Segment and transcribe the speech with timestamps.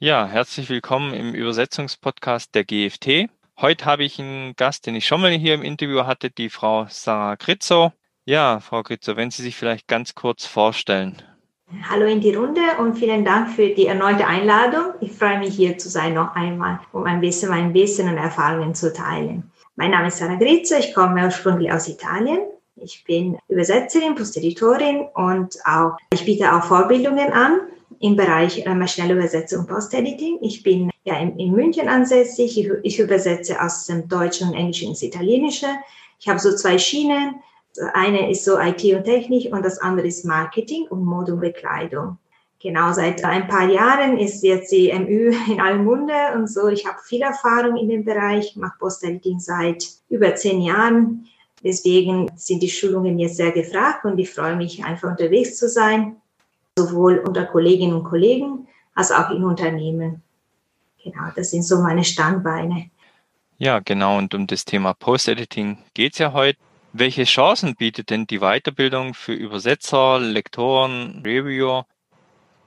[0.00, 3.28] Ja, herzlich willkommen im Übersetzungspodcast der GFT.
[3.60, 6.86] Heute habe ich einen Gast, den ich schon mal hier im Interview hatte, die Frau
[6.88, 7.90] Sarah Kritzow.
[8.24, 11.20] Ja, Frau Kritzow, wenn Sie sich vielleicht ganz kurz vorstellen.
[11.90, 14.94] Hallo in die Runde und vielen Dank für die erneute Einladung.
[15.00, 18.76] Ich freue mich hier zu sein noch einmal, um ein bisschen mein Wissen und Erfahrungen
[18.76, 19.50] zu teilen.
[19.74, 22.38] Mein Name ist Sarah Grizzo, ich komme ursprünglich aus Italien.
[22.76, 27.62] Ich bin Übersetzerin, Posteditorin und auch, ich biete auch Vorbildungen an
[28.00, 30.38] im Bereich äh, maschinelle Übersetzung Post-Editing.
[30.42, 32.58] Ich bin ja in, in München ansässig.
[32.58, 35.66] Ich, ich, übersetze aus dem Deutschen und Englischen ins Italienische.
[36.18, 37.36] Ich habe so zwei Schienen.
[37.94, 42.18] Eine ist so IT und Technik und das andere ist Marketing und Mode und Bekleidung.
[42.60, 46.68] Genau, seit ein paar Jahren ist jetzt die MÜ in allem Munde und so.
[46.68, 51.26] Ich habe viel Erfahrung in dem Bereich, mache Postediting seit über zehn Jahren.
[51.62, 56.16] Deswegen sind die Schulungen jetzt sehr gefragt und ich freue mich einfach unterwegs zu sein,
[56.78, 60.22] sowohl unter Kolleginnen und Kollegen als auch in Unternehmen.
[61.02, 62.90] Genau, das sind so meine Standbeine.
[63.58, 64.18] Ja, genau.
[64.18, 66.58] Und um das Thema Post-Editing geht es ja heute.
[66.92, 71.86] Welche Chancen bietet denn die Weiterbildung für Übersetzer, Lektoren, Reviewer?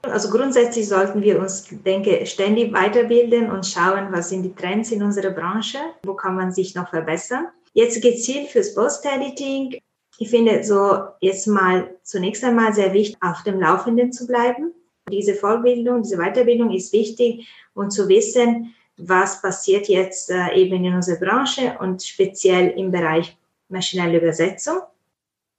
[0.02, 5.02] Also grundsätzlich sollten wir uns, denke ständig weiterbilden und schauen, was sind die Trends in
[5.02, 7.46] unserer Branche, wo kann man sich noch verbessern.
[7.72, 9.78] Jetzt gezielt fürs Post-Editing.
[10.18, 14.72] Ich finde so jetzt mal zunächst einmal sehr wichtig, auf dem Laufenden zu bleiben.
[15.10, 20.94] Diese Vorbildung, diese Weiterbildung ist wichtig und zu wissen, was passiert jetzt äh, eben in
[20.94, 23.36] unserer Branche und speziell im Bereich
[23.68, 24.80] maschinelle Übersetzung.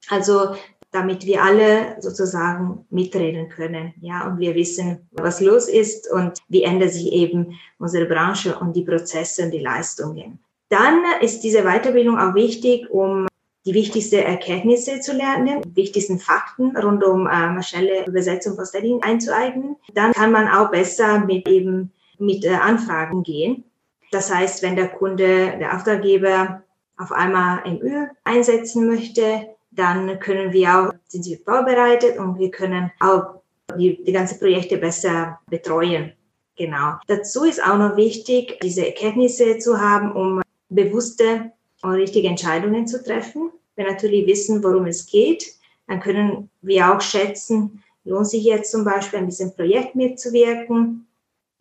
[0.09, 0.55] Also
[0.91, 6.63] damit wir alle sozusagen mitreden können, ja, und wir wissen, was los ist und wie
[6.63, 10.39] ändert sich eben unsere Branche und die Prozesse und die Leistungen.
[10.69, 13.27] Dann ist diese Weiterbildung auch wichtig, um
[13.65, 19.01] die wichtigsten Erkenntnisse zu lernen, die wichtigsten Fakten rund um äh, maschinelle Übersetzung von Sterling
[19.01, 19.77] einzueignen.
[19.93, 23.63] Dann kann man auch besser mit eben mit äh, Anfragen gehen.
[24.11, 26.61] Das heißt, wenn der Kunde, der Auftraggeber
[26.97, 32.91] auf einmal MÜ einsetzen möchte, dann können wir auch, sind sie vorbereitet und wir können
[32.99, 33.41] auch
[33.75, 36.13] die, die ganzen Projekte besser betreuen.
[36.55, 36.97] Genau.
[37.07, 41.51] Dazu ist auch noch wichtig, diese Erkenntnisse zu haben, um bewusste
[41.83, 43.51] und richtige Entscheidungen zu treffen.
[43.75, 45.45] Wir natürlich wissen, worum es geht,
[45.87, 51.05] dann können wir auch schätzen, lohnt sich jetzt zum Beispiel an diesem Projekt mitzuwirken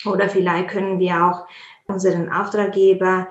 [0.05, 1.47] oder vielleicht können wir auch
[1.87, 3.29] unseren Auftraggeber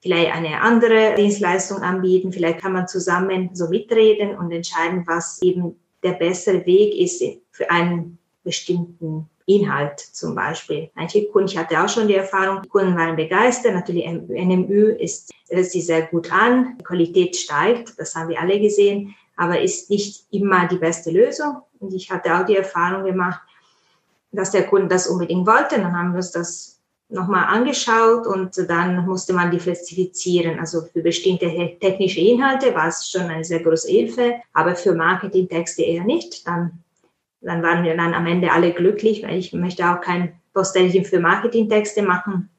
[0.00, 2.32] vielleicht eine andere Dienstleistung anbieten.
[2.32, 7.70] Vielleicht kann man zusammen so mitreden und entscheiden, was eben der bessere Weg ist für
[7.70, 10.90] einen bestimmten Inhalt zum Beispiel.
[10.94, 13.74] Manche Kunden, ich hatte auch schon die Erfahrung, die Kunden waren begeistert.
[13.74, 16.76] Natürlich, NMÜ ist, hört sich sehr gut an.
[16.78, 21.62] Die Qualität steigt, das haben wir alle gesehen, aber ist nicht immer die beste Lösung.
[21.78, 23.40] Und ich hatte auch die Erfahrung gemacht,
[24.32, 25.76] dass der Kunde das unbedingt wollte.
[25.76, 26.74] Dann haben wir uns das
[27.08, 30.58] nochmal angeschaut und dann musste man die spezifizieren.
[30.58, 31.46] Also für bestimmte
[31.80, 36.46] technische Inhalte war es schon eine sehr große Hilfe, aber für Marketingtexte eher nicht.
[36.46, 36.83] Dann,
[37.44, 41.20] dann waren wir dann am Ende alle glücklich, weil ich möchte auch kein Postiding für
[41.20, 42.50] Marketingtexte machen.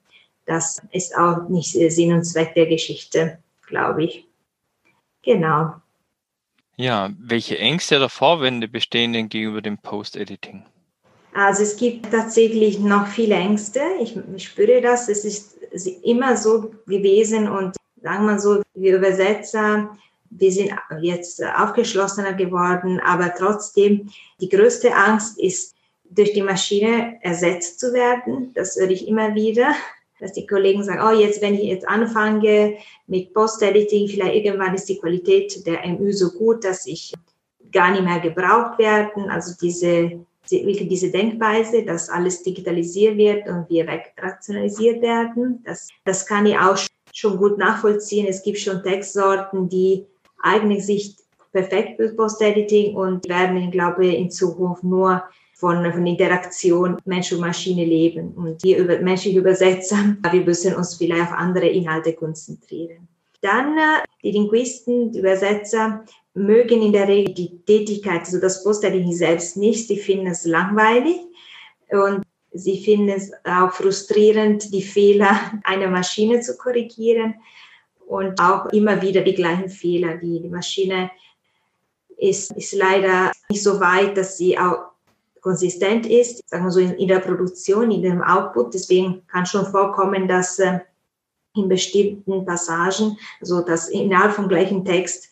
[0.45, 4.27] Das ist auch nicht Sinn und Zweck der Geschichte, glaube ich.
[5.23, 5.73] Genau.
[6.77, 10.65] Ja, welche Ängste oder Vorwände bestehen denn gegenüber dem Post-Editing?
[11.33, 13.81] Also es gibt tatsächlich noch viele Ängste.
[14.01, 15.09] Ich, ich spüre das.
[15.09, 15.57] Es ist
[16.03, 19.97] immer so gewesen und sagen wir so, wir Übersetzer,
[20.37, 24.09] wir sind jetzt aufgeschlossener geworden, aber trotzdem
[24.39, 25.75] die größte Angst ist,
[26.09, 28.51] durch die Maschine ersetzt zu werden.
[28.53, 29.73] Das höre ich immer wieder,
[30.19, 34.87] dass die Kollegen sagen, oh, jetzt, wenn ich jetzt anfange mit Post-Editing, vielleicht irgendwann ist
[34.87, 37.13] die Qualität der MÜ so gut, dass ich
[37.71, 39.29] gar nicht mehr gebraucht werden.
[39.29, 45.63] Also diese wirklich diese Denkweise, dass alles digitalisiert wird und wir wegrationalisiert werden.
[45.65, 46.77] Das, das kann ich auch
[47.13, 48.27] schon gut nachvollziehen.
[48.27, 50.05] Es gibt schon Textsorten, die
[50.45, 51.17] eignen sich
[51.51, 55.23] perfekt für Post-Editing und werden, ich glaube, in Zukunft nur
[55.53, 58.33] von, von Interaktion Mensch und Maschine leben.
[58.33, 59.97] Und wir über, menschliche Übersetzer,
[60.31, 63.07] wir müssen uns vielleicht auf andere Inhalte konzentrieren.
[63.41, 66.03] Dann äh, die Linguisten, die Übersetzer
[66.33, 69.87] mögen in der Regel die Tätigkeit, also das Postediting selbst nicht.
[69.87, 71.17] Sie finden es langweilig
[71.89, 77.35] und sie finden es auch frustrierend, die Fehler einer Maschine zu korrigieren
[78.07, 80.17] und auch immer wieder die gleichen Fehler.
[80.17, 81.11] Die, die Maschine
[82.17, 84.91] ist, ist leider nicht so weit, dass sie auch
[85.41, 88.73] konsistent ist, sagen wir so in, der Produktion, in dem Output.
[88.73, 90.79] Deswegen kann schon vorkommen, dass äh,
[91.55, 95.29] in bestimmten Passagen, also dass innerhalb vom gleichen Text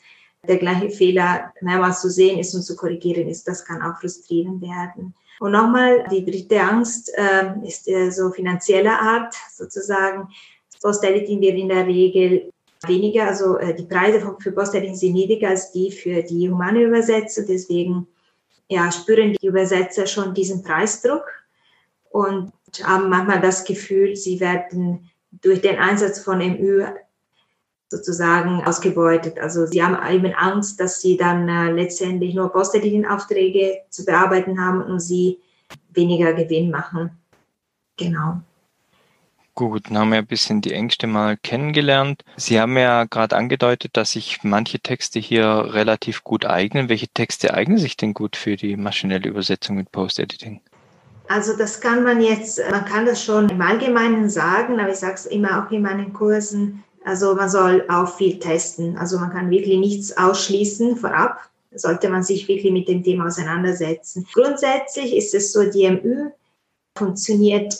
[0.48, 3.48] der gleiche Fehler mehrmals zu sehen ist und zu korrigieren ist.
[3.48, 5.16] Das kann auch frustrierend werden.
[5.40, 10.30] Und nochmal, die dritte Angst äh, ist äh, so finanzieller Art sozusagen.
[10.72, 12.53] Das Post-Editing wird in der Regel
[12.88, 17.44] weniger, also äh, die Preise für Post-Editing sind niedriger als die für die humane Übersetzer.
[17.48, 18.08] Deswegen
[18.70, 21.26] ja, spüren die Übersetzer schon diesen Preisdruck
[22.10, 22.52] und
[22.84, 26.86] haben manchmal das Gefühl, sie werden durch den Einsatz von MÜ
[27.90, 29.40] sozusagen ausgebeutet.
[29.40, 34.82] Also sie haben eben Angst, dass sie dann äh, letztendlich nur Post-Editing-Aufträge zu bearbeiten haben
[34.82, 35.40] und sie
[35.94, 37.12] weniger Gewinn machen.
[37.98, 38.42] Genau.
[39.56, 42.24] Gut, dann haben wir ein bisschen die Ängste mal kennengelernt.
[42.38, 46.90] Sie haben ja gerade angedeutet, dass sich manche Texte hier relativ gut eignen.
[46.90, 50.60] Welche Texte eignen sich denn gut für die maschinelle Übersetzung mit Post-Editing?
[51.28, 55.16] Also das kann man jetzt, man kann das schon im Allgemeinen sagen, aber ich sage
[55.16, 58.98] es immer auch in meinen Kursen, also man soll auch viel testen.
[58.98, 61.40] Also man kann wirklich nichts ausschließen vorab.
[61.76, 64.28] Sollte man sich wirklich mit dem Thema auseinandersetzen.
[64.34, 66.32] Grundsätzlich ist es so, DMÜ
[66.98, 67.76] funktioniert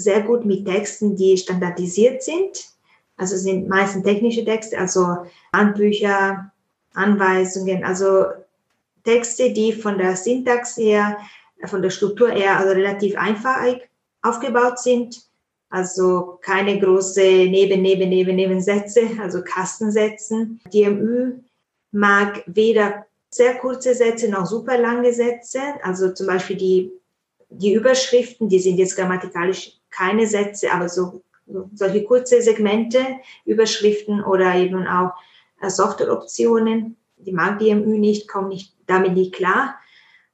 [0.00, 2.70] sehr gut mit Texten, die standardisiert sind.
[3.16, 6.50] Also sind meistens technische Texte, also Handbücher,
[6.94, 8.24] Anweisungen, also
[9.04, 11.18] Texte, die von der Syntax her,
[11.64, 13.58] von der Struktur her also relativ einfach
[14.22, 15.22] aufgebaut sind.
[15.68, 20.60] Also keine große Neben, Neben, Neben, Nebensätze, also Kastensätzen.
[20.72, 21.40] DMÜ
[21.92, 25.60] mag weder sehr kurze Sätze noch super lange Sätze.
[25.82, 26.92] Also zum Beispiel die,
[27.50, 31.22] die Überschriften, die sind jetzt grammatikalisch keine Sätze, aber so,
[31.74, 33.04] solche kurze Segmente,
[33.44, 35.12] Überschriften oder eben auch
[35.60, 39.76] äh, Softwareoptionen, die mag DMÜ nicht, kommen nicht damit nicht klar.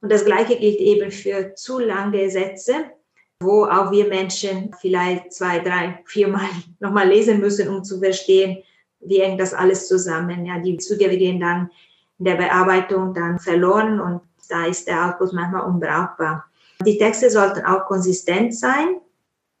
[0.01, 2.91] Und das Gleiche gilt eben für zu lange Sätze,
[3.39, 6.47] wo auch wir Menschen vielleicht zwei, drei, viermal
[6.79, 8.63] nochmal lesen müssen, um zu verstehen,
[8.99, 10.45] wie hängt das alles zusammen.
[10.45, 11.69] Ja, die Zugänge gehen dann
[12.19, 16.45] in der Bearbeitung dann verloren und da ist der Output manchmal unbrauchbar.
[16.85, 19.01] Die Texte sollten auch konsistent sein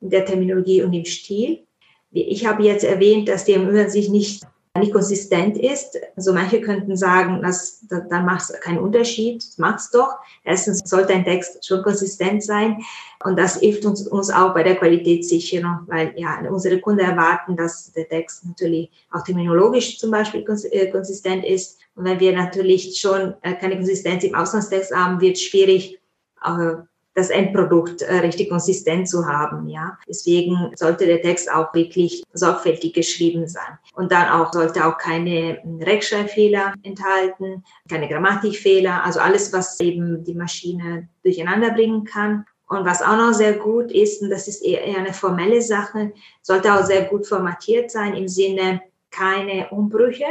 [0.01, 1.65] in der Terminologie und im Stil.
[2.11, 4.43] Ich habe jetzt erwähnt, dass die MÜ sich nicht,
[4.77, 5.99] nicht konsistent ist.
[6.15, 9.43] Also manche könnten sagen, dass, dann macht es keinen Unterschied.
[9.57, 10.15] Macht es doch.
[10.43, 12.77] Erstens sollte ein Text schon konsistent sein.
[13.23, 17.91] Und das hilft uns, uns auch bei der Qualitätssicherung, weil ja, unsere Kunden erwarten, dass
[17.91, 21.79] der Text natürlich auch terminologisch zum Beispiel äh, konsistent ist.
[21.95, 25.99] Und wenn wir natürlich schon äh, keine Konsistenz im Auslandstext haben, wird es schwierig,
[26.45, 26.75] äh,
[27.17, 29.67] das Endprodukt äh, richtig konsistent zu haben.
[29.67, 33.79] Ja, deswegen sollte der Text auch wirklich sorgfältig geschrieben sein.
[33.95, 40.35] Und dann auch sollte auch keine Rechtschreibfehler enthalten, keine Grammatikfehler, also alles, was eben die
[40.35, 42.45] Maschine durcheinander bringen kann.
[42.69, 46.71] Und was auch noch sehr gut ist, und das ist eher eine formelle Sache, sollte
[46.71, 50.25] auch sehr gut formatiert sein im Sinne keine Umbrüche.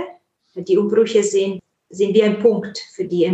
[0.55, 3.25] Die Umbrüche sind, sind wie ein Punkt für die.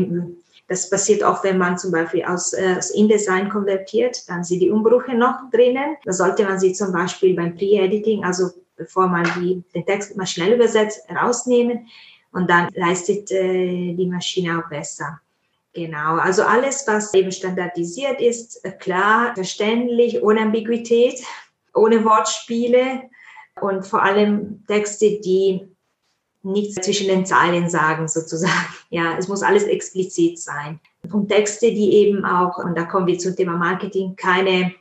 [0.72, 4.70] Das passiert auch, wenn man zum Beispiel aus, äh, aus InDesign konvertiert, dann sind die
[4.70, 5.98] Umbrüche noch drinnen.
[6.02, 10.26] Da sollte man sie zum Beispiel beim Pre-Editing, also bevor man die, den Text mal
[10.26, 11.88] schnell übersetzt, rausnehmen
[12.32, 15.20] und dann leistet äh, die Maschine auch besser.
[15.74, 21.22] Genau, also alles, was eben standardisiert ist, klar, verständlich, ohne Ambiguität,
[21.74, 23.10] ohne Wortspiele
[23.60, 25.68] und vor allem Texte, die
[26.42, 28.74] nichts zwischen den Zeilen sagen sozusagen.
[28.92, 30.78] Ja, es muss alles explizit sein.
[31.10, 34.74] Und Texte, die eben auch, und da kommen wir zum Thema Marketing, keine,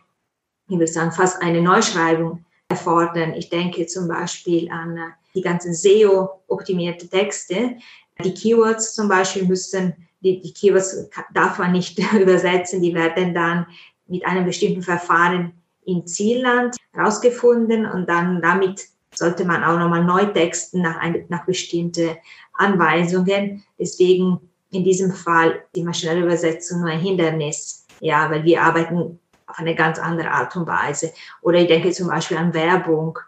[0.68, 3.34] ich würde sagen, fast eine Neuschreibung erfordern.
[3.36, 5.02] Ich denke zum Beispiel an äh,
[5.34, 7.78] die ganzen SEO-optimierte Texte.
[8.22, 13.66] Die Keywords zum Beispiel müssen, die, die Keywords darf man nicht übersetzen, die werden dann
[14.08, 15.54] mit einem bestimmten Verfahren
[15.86, 21.46] in Zielland rausgefunden und dann damit sollte man auch nochmal neu texten nach, ein, nach
[21.46, 22.18] bestimmten
[22.54, 23.64] Anweisungen.
[23.80, 24.40] Deswegen
[24.72, 27.86] in diesem Fall die maschinelle Übersetzung nur ein Hindernis.
[28.00, 31.12] Ja, weil wir arbeiten auf eine ganz andere Art und Weise.
[31.42, 33.20] Oder ich denke zum Beispiel an Werbung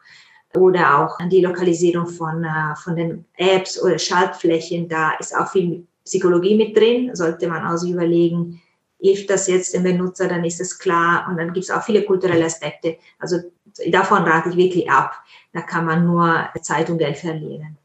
[0.56, 4.88] oder auch an die Lokalisierung von, äh, von den Apps oder Schaltflächen.
[4.88, 7.14] Da ist auch viel Psychologie mit drin.
[7.14, 8.62] Sollte man also überlegen,
[9.00, 11.28] hilft das jetzt dem Benutzer, dann ist es klar.
[11.30, 12.98] Und dann gibt es auch viele kulturelle Aspekte.
[13.20, 13.40] Also
[13.88, 15.16] davon rate ich wirklich ab.
[15.54, 17.78] Da kann man nur Zeit und Geld verlieren.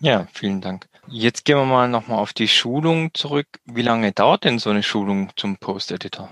[0.00, 0.88] Ja, vielen Dank.
[1.06, 3.46] Jetzt gehen wir mal nochmal auf die Schulung zurück.
[3.66, 6.28] Wie lange dauert denn so eine Schulung zum Post-Editor?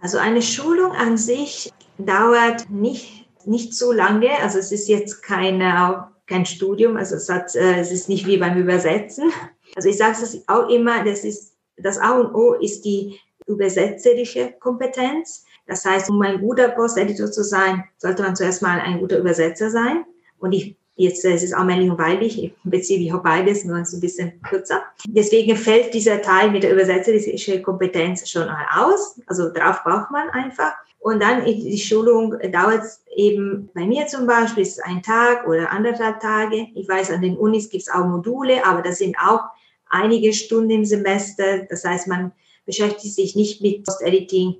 [0.00, 4.30] Also eine Schulung an sich dauert nicht, nicht so lange.
[4.42, 8.38] Also es ist jetzt keine, kein Studium, also es, hat, äh, es ist nicht wie
[8.38, 9.30] beim Übersetzen.
[9.76, 14.54] Also ich sage es auch immer, das, ist, das A und O ist die übersetzerische
[14.58, 15.44] Kompetenz.
[15.70, 19.70] Das heißt, um ein guter Post-Editor zu sein, sollte man zuerst mal ein guter Übersetzer
[19.70, 20.04] sein.
[20.40, 24.00] Und ich Jetzt ist es allmählich und weilig, ich beziehe ich auch beides, nur ein
[24.00, 24.82] bisschen kürzer.
[25.08, 29.18] Deswegen fällt dieser Teil mit der übersetzerische Kompetenz schon mal aus.
[29.26, 30.74] Also darauf braucht man einfach.
[30.98, 32.82] Und dann die Schulung dauert
[33.16, 36.66] eben bei mir zum Beispiel ist ein Tag oder anderthalb Tage.
[36.74, 39.40] Ich weiß, an den Unis gibt es auch Module, aber das sind auch
[39.88, 41.60] einige Stunden im Semester.
[41.70, 42.32] Das heißt, man
[42.66, 44.56] beschäftigt sich nicht mit Post-Editing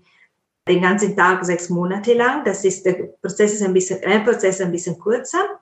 [0.71, 2.45] den ganzen Tag sechs Monate lang.
[2.45, 5.61] Das ist der Prozess ist ein bisschen, der Prozess ein bisschen kürzer.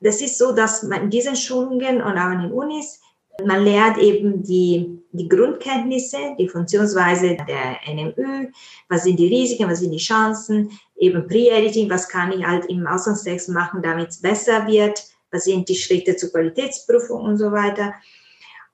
[0.00, 3.00] Das ist so, dass man in diesen Schulungen und auch an den Unis
[3.44, 8.48] man lernt eben die, die Grundkenntnisse, die Funktionsweise der NMÜ,
[8.88, 12.86] was sind die Risiken, was sind die Chancen, eben Pre-Editing, was kann ich halt im
[12.86, 17.94] Auslandstext machen, damit es besser wird, was sind die Schritte zur Qualitätsprüfung und so weiter.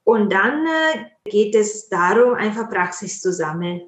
[0.05, 3.83] Und dann äh, geht es darum, einfach Praxis zu sammeln.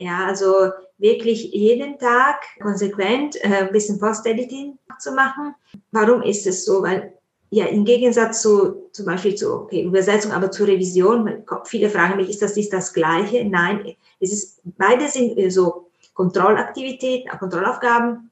[0.00, 5.54] Ja, also wirklich jeden Tag konsequent äh, ein bisschen Post-Editing zu machen.
[5.92, 6.82] Warum ist es so?
[6.82, 7.12] Weil
[7.50, 12.30] ja, im Gegensatz zu zum Beispiel zu okay, Übersetzung, aber zur Revision, viele fragen mich,
[12.30, 13.44] ist das nicht das Gleiche?
[13.44, 18.30] Nein, es ist, beide sind äh, so Kontrollaktivitäten, Kontrollaufgaben,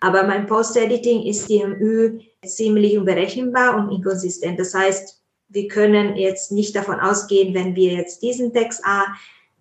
[0.00, 4.60] aber mein Post-Editing ist DMÜ ziemlich unberechenbar und inkonsistent.
[4.60, 9.06] Das heißt, wir können jetzt nicht davon ausgehen, wenn wir jetzt diesen Text A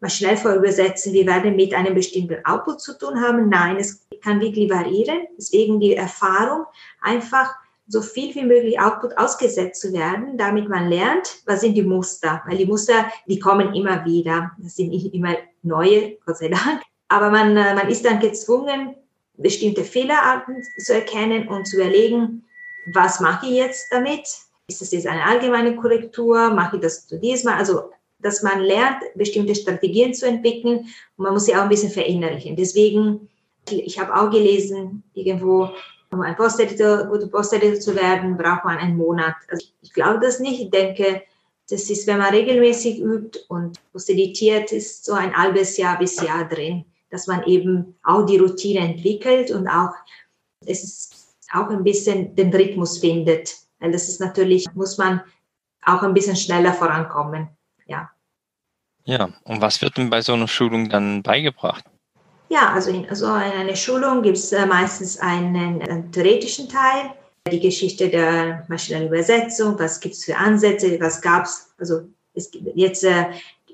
[0.01, 3.49] mal schnell vorübersetzen, wir werden mit einem bestimmten Output zu tun haben.
[3.49, 5.27] Nein, es kann wirklich variieren.
[5.37, 6.65] Deswegen die Erfahrung
[7.01, 7.53] einfach
[7.87, 12.43] so viel wie möglich Output ausgesetzt zu werden, damit man lernt, was sind die Muster.
[12.47, 14.51] Weil die Muster, die kommen immer wieder.
[14.59, 16.81] Das sind nicht immer neue, Gott sei Dank.
[17.07, 18.95] Aber man, äh, man ist dann gezwungen,
[19.37, 22.45] bestimmte Fehlerarten zu erkennen und zu überlegen,
[22.93, 24.27] was mache ich jetzt damit?
[24.67, 26.51] Ist das jetzt eine allgemeine Korrektur?
[26.51, 27.55] Mache ich das diesmal?
[27.55, 27.89] Also,
[28.19, 30.79] dass man lernt, bestimmte Strategien zu entwickeln
[31.17, 32.55] und man muss sie auch ein bisschen verinnerlichen.
[32.55, 33.29] Deswegen,
[33.69, 35.69] ich habe auch gelesen, irgendwo,
[36.11, 39.35] um ein Posteditor, guter Posteditor zu werden, braucht man einen Monat.
[39.49, 40.59] Also ich glaube das nicht.
[40.59, 41.21] Ich denke,
[41.69, 46.47] das ist, wenn man regelmäßig übt und posteditiert, ist so ein halbes Jahr bis Jahr
[46.47, 49.91] drin, dass man eben auch die Routine entwickelt und auch,
[50.65, 53.55] es ist auch ein bisschen den Rhythmus findet.
[53.79, 55.21] Weil das ist natürlich, muss man
[55.83, 57.49] auch ein bisschen schneller vorankommen.
[57.89, 58.09] Ja.
[59.05, 61.83] Ja, und was wird denn bei so einer Schulung dann beigebracht?
[62.49, 67.11] Ja, also in so einer Schulung gibt es äh, meistens einen, einen, theoretischen Teil,
[67.51, 72.01] die Geschichte der maschinellen Übersetzung, was gibt es für Ansätze, was gab es, also
[72.33, 73.25] es gibt jetzt äh,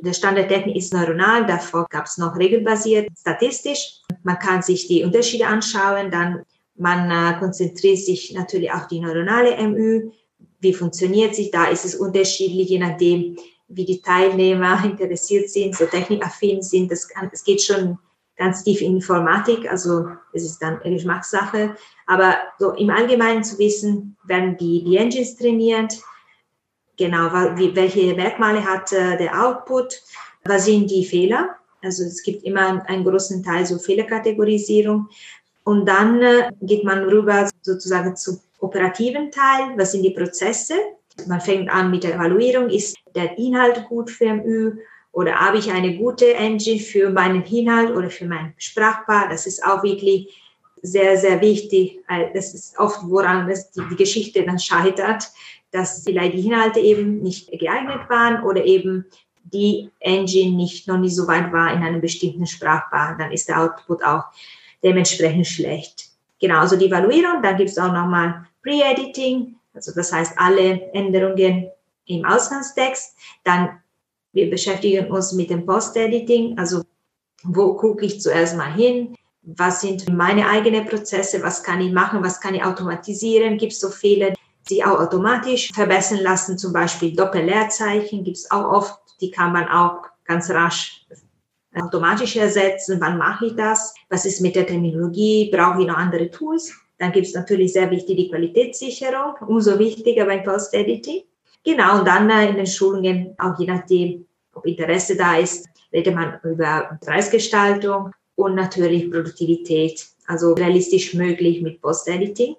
[0.02, 4.02] der Stand der Technik ist neuronal, davor gab es noch regelbasiert, statistisch.
[4.24, 6.44] Man kann sich die Unterschiede anschauen, dann
[6.78, 10.12] man äh, konzentriert sich natürlich auf die neuronale MÜ,
[10.60, 13.38] wie funktioniert sich, da ist es unterschiedlich, je nachdem,
[13.76, 17.98] wie die Teilnehmer interessiert sind, so technikaffin sind, das kann, es geht schon
[18.38, 21.76] ganz tief in Informatik, also es ist dann eine Geschmackssache.
[22.06, 25.94] Aber so im Allgemeinen zu wissen, werden die, die Engines trainiert,
[26.98, 30.02] genau, wie, welche Merkmale hat äh, der Output,
[30.44, 31.56] was sind die Fehler.
[31.82, 35.08] Also es gibt immer einen großen Teil so Fehlerkategorisierung.
[35.64, 40.76] Und dann äh, geht man rüber sozusagen zum operativen Teil, was sind die Prozesse.
[41.28, 44.78] Man fängt an mit der Evaluierung, ist der Inhalt gut für MÜ
[45.12, 49.30] oder habe ich eine gute Engine für meinen Inhalt oder für mein Sprachpaar?
[49.30, 50.42] Das ist auch wirklich
[50.82, 52.02] sehr, sehr wichtig.
[52.34, 55.32] Das ist oft, woran das die, die Geschichte dann scheitert,
[55.72, 59.06] dass vielleicht die Inhalte eben nicht geeignet waren oder eben
[59.44, 63.16] die Engine nicht noch nicht so weit war in einem bestimmten Sprachpaar.
[63.18, 64.24] Dann ist der Output auch
[64.84, 66.10] dementsprechend schlecht.
[66.40, 71.70] Genau, also die Evaluierung, dann gibt es auch nochmal Pre-Editing, also das heißt alle Änderungen
[72.06, 73.82] im Ausgangstext, dann
[74.34, 76.84] wir beschäftigen uns mit dem Post-Editing, also
[77.44, 82.24] wo gucke ich zuerst mal hin, was sind meine eigenen Prozesse, was kann ich machen,
[82.24, 84.34] was kann ich automatisieren, gibt es so Fehler,
[84.70, 89.68] die auch automatisch verbessern lassen, zum Beispiel Doppelleerzeichen gibt es auch oft, die kann man
[89.70, 91.06] auch ganz rasch
[91.76, 96.32] automatisch ersetzen, wann mache ich das, was ist mit der Terminologie, brauche ich noch andere
[96.32, 96.74] Tools.
[96.98, 101.24] Dann gibt es natürlich sehr wichtig die Qualitätssicherung, umso wichtiger beim Post-Editing.
[101.64, 106.16] Genau, und dann äh, in den Schulungen, auch je nachdem, ob Interesse da ist, redet
[106.16, 112.56] man über Preisgestaltung und natürlich Produktivität, also realistisch möglich mit Post-Editing,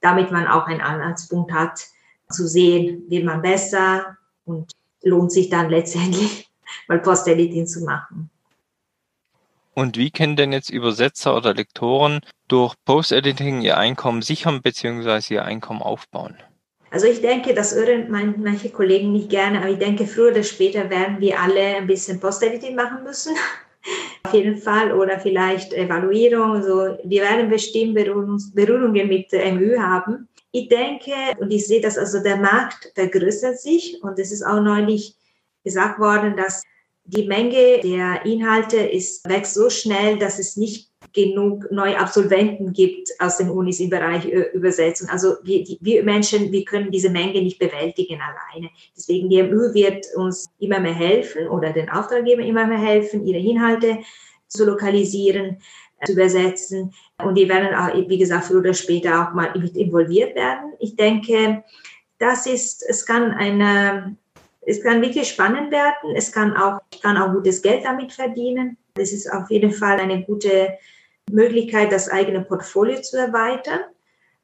[0.00, 1.80] damit man auch einen Anhaltspunkt hat,
[2.30, 6.48] zu sehen, wird man besser und lohnt sich dann letztendlich
[6.88, 8.30] mal Post-Editing zu machen.
[9.78, 15.34] Und wie können denn jetzt Übersetzer oder Lektoren durch Post-Editing ihr Einkommen sichern bzw.
[15.34, 16.34] ihr Einkommen aufbauen?
[16.90, 20.88] Also ich denke, das hören manche Kollegen nicht gerne, aber ich denke, früher oder später
[20.88, 23.36] werden wir alle ein bisschen Post-Editing machen müssen.
[24.24, 24.92] Auf jeden Fall.
[24.92, 26.62] Oder vielleicht Evaluierung.
[26.62, 26.96] So.
[27.04, 30.26] Wir werden bestimmt Berührungen mit MÜ haben.
[30.52, 34.62] Ich denke, und ich sehe das, also der Markt vergrößert sich und es ist auch
[34.62, 35.16] neulich
[35.64, 36.62] gesagt worden, dass
[37.06, 43.10] die Menge der Inhalte ist, wächst so schnell, dass es nicht genug neue Absolventen gibt
[43.18, 45.08] aus den Unis im Bereich Übersetzung.
[45.08, 48.70] Also wir, die, wir Menschen, wir können diese Menge nicht bewältigen alleine.
[48.96, 53.38] Deswegen die MU wird uns immer mehr helfen oder den Auftraggeber immer mehr helfen, ihre
[53.38, 53.98] Inhalte
[54.48, 55.58] zu lokalisieren,
[56.04, 56.92] zu übersetzen.
[57.24, 60.72] Und die werden, auch, wie gesagt, früher oder später auch mal involviert werden.
[60.80, 61.62] Ich denke,
[62.18, 64.16] das ist, es kann eine,
[64.66, 66.14] es kann wirklich spannend werden.
[66.16, 68.76] Es kann auch, ich kann auch gutes Geld damit verdienen.
[68.94, 70.76] Das ist auf jeden Fall eine gute
[71.30, 73.80] Möglichkeit, das eigene Portfolio zu erweitern.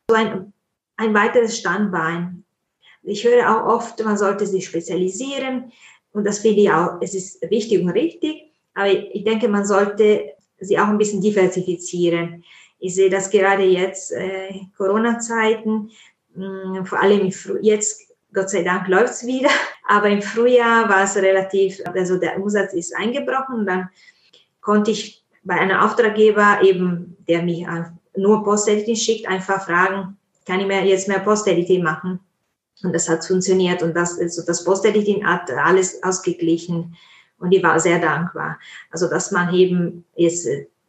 [0.08, 0.52] So ein,
[0.96, 2.44] ein weiteres Standbein.
[3.02, 5.72] Ich höre auch oft, man sollte sich spezialisieren.
[6.12, 8.44] Und das finde ich auch, es ist wichtig und richtig.
[8.74, 12.44] Aber ich denke, man sollte sie auch ein bisschen diversifizieren.
[12.78, 15.90] Ich sehe das gerade jetzt, äh, Corona-Zeiten,
[16.34, 19.50] mm, vor allem jetzt Gott sei Dank läuft's wieder.
[19.88, 23.88] Aber im Frühjahr war es relativ, also der Umsatz ist eingebrochen dann
[24.60, 27.66] konnte ich bei einem Auftraggeber eben, der mich
[28.16, 32.20] nur Post-Editing schickt, einfach fragen, kann ich mir jetzt mehr Post-Editing machen?
[32.82, 36.96] Und das hat funktioniert und das, also das Post-Editing hat alles ausgeglichen
[37.38, 38.58] und ich war sehr dankbar.
[38.90, 40.48] Also, dass man eben jetzt,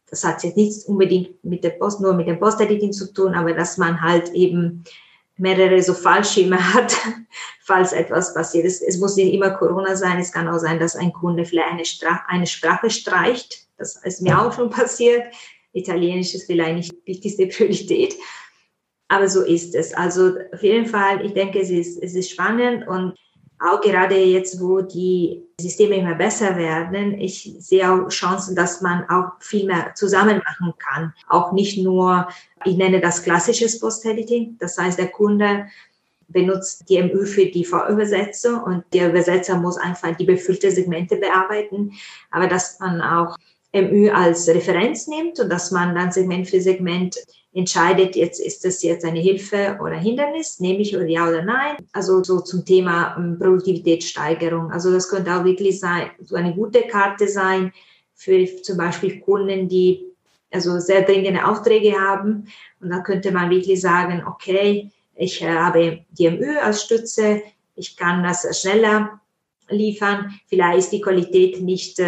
[0.10, 3.54] das hat jetzt nichts unbedingt mit der Post, nur mit dem Post-Editing zu tun, aber
[3.54, 4.84] dass man halt eben
[5.38, 6.96] mehrere so Fallschirme hat,
[7.62, 8.66] falls etwas passiert.
[8.66, 11.72] Es, es muss nicht immer Corona sein, es kann auch sein, dass ein Kunde vielleicht
[11.72, 13.68] eine, Stra eine Sprache streicht.
[13.78, 15.34] Das ist mir auch schon passiert.
[15.74, 18.16] Italienisch ist vielleicht nicht die wichtigste Priorität,
[19.08, 19.94] aber so ist es.
[19.94, 23.16] Also auf jeden Fall, ich denke, es ist, es ist spannend und
[23.60, 29.10] auch gerade jetzt, wo die Systeme immer besser werden, ich sehe auch Chancen, dass man
[29.10, 31.14] auch viel mehr zusammen machen kann.
[31.30, 32.28] Auch nicht nur,
[32.66, 34.58] ich nenne das klassisches Post-Editing.
[34.60, 35.68] Das heißt, der Kunde
[36.28, 41.94] benutzt die MÜ für die Vorübersetzung und der Übersetzer muss einfach die befüllte Segmente bearbeiten.
[42.32, 43.38] Aber dass man auch
[43.74, 47.18] MÜ als Referenz nimmt und dass man dann Segment für Segment
[47.54, 51.78] entscheidet, jetzt ist das jetzt eine Hilfe oder Hindernis, nehme ich oder ja oder nein.
[51.92, 54.72] Also so zum Thema ähm, Produktivitätssteigerung.
[54.72, 57.72] Also das könnte auch wirklich sein, so eine gute Karte sein
[58.16, 60.06] für zum Beispiel Kunden, die
[60.52, 62.48] also sehr dringende Aufträge haben.
[62.80, 67.42] Und da könnte man wirklich sagen, okay, ich äh, habe DMÜ als Stütze,
[67.76, 69.20] ich kann das schneller
[69.70, 70.40] liefern.
[70.48, 72.00] Vielleicht ist die Qualität nicht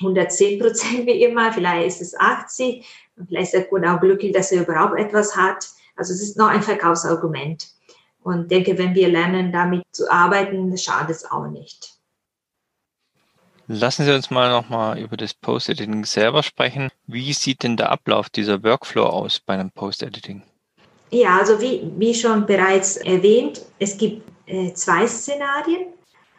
[0.00, 2.84] 110 äh, Prozent wie immer, vielleicht ist es 80,
[3.16, 5.66] Vielleicht ist der Kunde auch glücklich, dass er überhaupt etwas hat.
[5.96, 7.68] Also es ist noch ein Verkaufsargument.
[8.22, 11.98] Und denke, wenn wir lernen, damit zu arbeiten, schadet es auch nicht.
[13.66, 16.90] Lassen Sie uns mal nochmal über das Post-Editing selber sprechen.
[17.06, 20.42] Wie sieht denn der Ablauf dieser Workflow aus bei einem Post-Editing?
[21.10, 25.92] Ja, also wie, wie schon bereits erwähnt, es gibt äh, zwei Szenarien.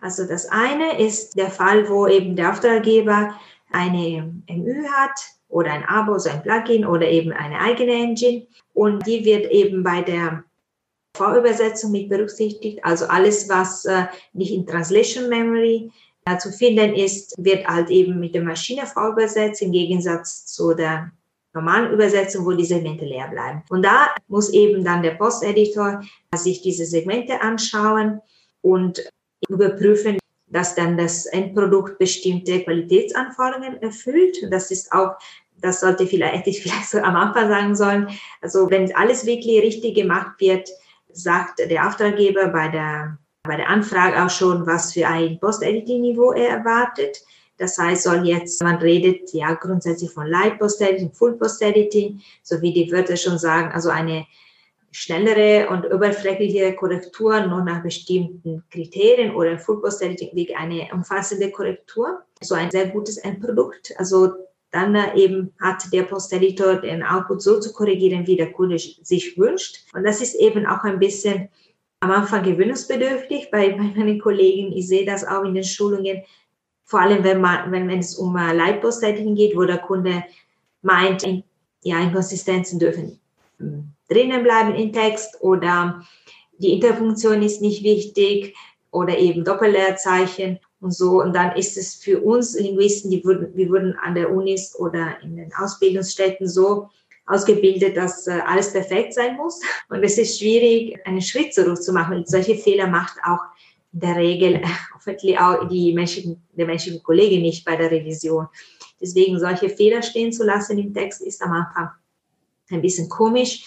[0.04, 3.34] Also das eine ist der Fall, wo eben der Auftraggeber
[3.72, 5.18] eine MÜ hat,
[5.54, 8.48] oder ein Abo, so ein Plugin oder eben eine eigene Engine.
[8.74, 10.44] Und die wird eben bei der
[11.16, 12.84] Vorübersetzung mit berücksichtigt.
[12.84, 15.92] Also alles, was äh, nicht in Translation Memory
[16.26, 21.12] äh, zu finden ist, wird halt eben mit der Maschine vorübersetzt, im Gegensatz zu der
[21.54, 23.62] normalen Übersetzung, wo die Segmente leer bleiben.
[23.70, 26.02] Und da muss eben dann der Post-Editor
[26.36, 28.22] sich diese Segmente anschauen
[28.62, 29.04] und
[29.50, 34.38] überprüfen, dass dann das Endprodukt bestimmte Qualitätsanforderungen erfüllt.
[34.52, 35.16] Das ist auch
[35.64, 38.10] das sollte vielleicht, hätte ich vielleicht so am Anfang sagen sollen.
[38.42, 40.70] Also wenn alles wirklich richtig gemacht wird,
[41.12, 46.58] sagt der Auftraggeber bei der, bei der Anfrage auch schon, was für ein Post-Editing-Niveau er
[46.58, 47.18] erwartet.
[47.58, 52.74] Das heißt, soll jetzt, man redet ja grundsätzlich von Light Post-Editing, Full Post-Editing, so wie
[52.74, 54.26] die Wörter schon sagen, also eine
[54.94, 62.22] schnellere und oberflächliche Korrektur nur nach bestimmten Kriterien oder Post-Editing wie eine umfassende Korrektur.
[62.42, 63.94] So ein sehr gutes Endprodukt.
[63.98, 64.34] Also
[64.72, 69.84] dann eben hat der Posteditor den Output so zu korrigieren, wie der Kunde sich wünscht.
[69.94, 71.50] Und das ist eben auch ein bisschen
[72.00, 74.74] am Anfang gewöhnungsbedürftig bei, meinen Kollegen.
[74.74, 76.22] Ich sehe das auch in den Schulungen,
[76.84, 80.24] vor allem wenn, man, wenn, wenn es um Leitpostediting geht, wo der Kunde
[80.84, 81.24] meint,
[81.82, 83.20] ja, Inkonsistenzen dürfen
[83.58, 86.04] hm, drinnen bleiben im Text oder
[86.60, 88.56] die Interfunktion ist nicht wichtig
[88.92, 91.22] oder eben Doppelleerzeichen und so.
[91.22, 95.18] Und dann ist es für uns Linguisten, die wurden, wir wurden an der Unis oder
[95.24, 96.90] in den Ausbildungsstätten so
[97.26, 99.62] ausgebildet, dass äh, alles perfekt sein muss.
[99.90, 102.18] Und es ist schwierig, einen Schritt zurück zu machen.
[102.18, 103.40] Und solche Fehler macht auch
[103.94, 104.62] in der Regel
[104.94, 108.48] hoffentlich auch die menschlichen, der menschliche Kollege nicht bei der Revision.
[109.02, 111.90] Deswegen solche Fehler stehen zu lassen im Text ist am Anfang
[112.72, 113.66] ein bisschen komisch.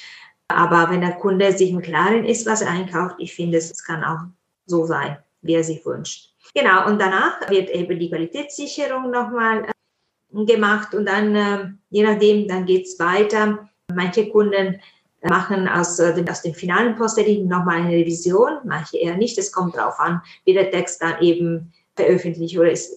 [0.49, 4.05] Aber wenn der Kunde sich im Klaren ist, was er einkauft, ich finde, es kann
[4.05, 4.21] auch
[4.67, 6.35] so sein, wie er sich wünscht.
[6.55, 12.47] Genau, und danach wird eben die Qualitätssicherung nochmal äh, gemacht und dann, äh, je nachdem,
[12.47, 13.69] dann geht es weiter.
[13.93, 14.81] Manche Kunden
[15.23, 19.37] machen aus, äh, aus dem finalen Postediting nochmal eine Revision, manche eher nicht.
[19.39, 22.97] Es kommt darauf an, wie der Text dann eben veröffentlicht oder ist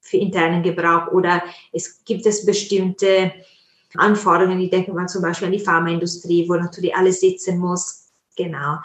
[0.00, 3.32] für internen Gebrauch oder es gibt es bestimmte
[3.94, 4.60] Anforderungen.
[4.60, 8.08] Ich denke mal zum Beispiel an die Pharmaindustrie, wo natürlich alles sitzen muss.
[8.36, 8.78] Genau.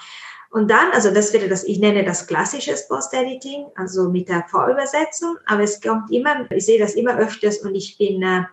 [0.51, 5.37] Und dann, also das wäre das, ich nenne das klassische Post-Editing, also mit der Vorübersetzung,
[5.45, 8.43] aber es kommt immer, ich sehe das immer öfters und ich bin, äh,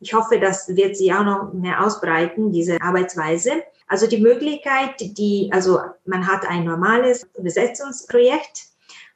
[0.00, 3.62] ich hoffe, das wird sich auch noch mehr ausbreiten, diese Arbeitsweise.
[3.86, 8.66] Also die Möglichkeit, die, also man hat ein normales Übersetzungsprojekt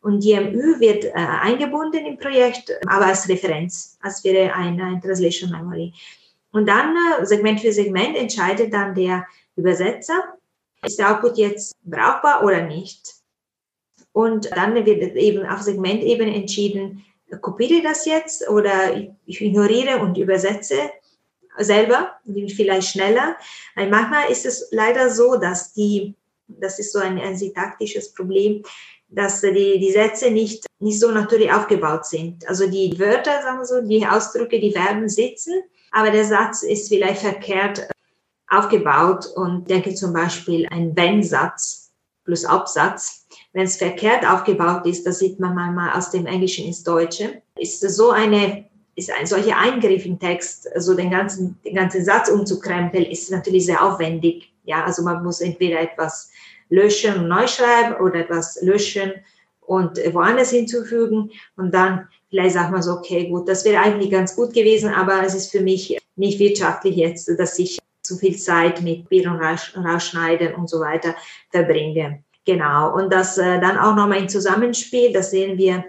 [0.01, 5.01] und die MÜ wird äh, eingebunden im Projekt, aber als Referenz, als wäre eine, ein
[5.01, 5.93] Translation Memory.
[6.53, 10.35] Und dann äh, Segment für Segment entscheidet dann der Übersetzer,
[10.83, 13.15] ist der Output jetzt brauchbar oder nicht.
[14.13, 17.05] Und dann wird eben auf Segmentebene entschieden,
[17.41, 20.91] kopiere das jetzt oder ich ignoriere und übersetze
[21.59, 22.19] selber,
[22.57, 23.37] vielleicht schneller.
[23.77, 26.15] Weil manchmal ist es leider so, dass die,
[26.49, 28.65] das ist so ein, ein syntaktisches Problem,
[29.09, 32.49] dass die, die Sätze nicht, nicht so natürlich aufgebaut sind.
[32.49, 36.89] Also die Wörter, sagen wir so, die Ausdrücke, die Verben sitzen, aber der Satz ist
[36.89, 37.89] vielleicht verkehrt
[38.49, 41.91] aufgebaut und denke zum Beispiel ein Wenn-Satz
[42.25, 43.27] plus Absatz.
[43.53, 47.81] Wenn es verkehrt aufgebaut ist, das sieht man manchmal aus dem Englischen ins Deutsche, ist
[47.81, 52.29] so eine ist ein solcher Eingriff im Text, so also den ganzen, den ganzen Satz
[52.29, 54.53] umzukrempeln, ist natürlich sehr aufwendig.
[54.65, 56.31] Ja, also man muss entweder etwas
[56.69, 59.13] löschen und neu schreiben oder etwas löschen
[59.61, 64.35] und woanders hinzufügen und dann vielleicht sagt man so, okay, gut, das wäre eigentlich ganz
[64.35, 68.81] gut gewesen, aber es ist für mich nicht wirtschaftlich jetzt, dass ich zu viel Zeit
[68.81, 69.41] mit Bier und
[69.85, 71.15] Rausschneiden und so weiter
[71.51, 72.23] verbringe.
[72.47, 72.95] Genau.
[72.95, 75.85] Und das äh, dann auch nochmal im Zusammenspiel, das sehen wir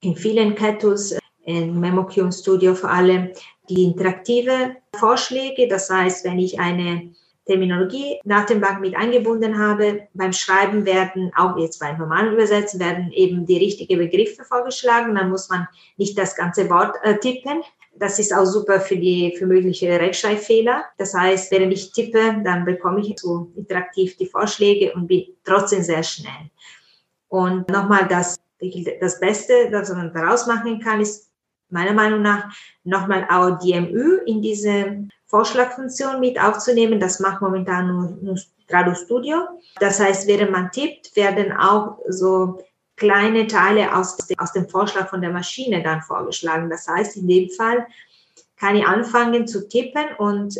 [0.00, 3.30] in vielen Catus, in MemoQ Studio vor allem,
[3.68, 5.68] die interaktive Vorschläge.
[5.68, 7.12] Das heißt, wenn ich eine
[7.44, 10.08] Terminologie Datenbank mit eingebunden habe.
[10.14, 15.14] Beim Schreiben werden, auch jetzt beim normalen Übersetzen, werden eben die richtigen Begriffe vorgeschlagen.
[15.14, 17.62] Dann muss man nicht das ganze Wort äh, tippen.
[17.94, 20.84] Das ist auch super für die, für mögliche Rechtschreibfehler.
[20.98, 25.82] Das heißt, wenn ich tippe, dann bekomme ich so interaktiv die Vorschläge und bin trotzdem
[25.82, 26.50] sehr schnell.
[27.28, 28.36] Und nochmal das,
[29.00, 31.31] das Beste, was man daraus machen kann, ist
[31.72, 32.54] meiner Meinung nach
[32.84, 37.00] nochmal auch DMÜ in diese Vorschlagfunktion mit aufzunehmen.
[37.00, 39.36] Das macht momentan nur, nur Trado Studio.
[39.80, 42.62] Das heißt, während man tippt, werden auch so
[42.96, 46.70] kleine Teile aus, aus dem Vorschlag von der Maschine dann vorgeschlagen.
[46.70, 47.86] Das heißt, in dem Fall
[48.56, 50.58] kann ich anfangen zu tippen und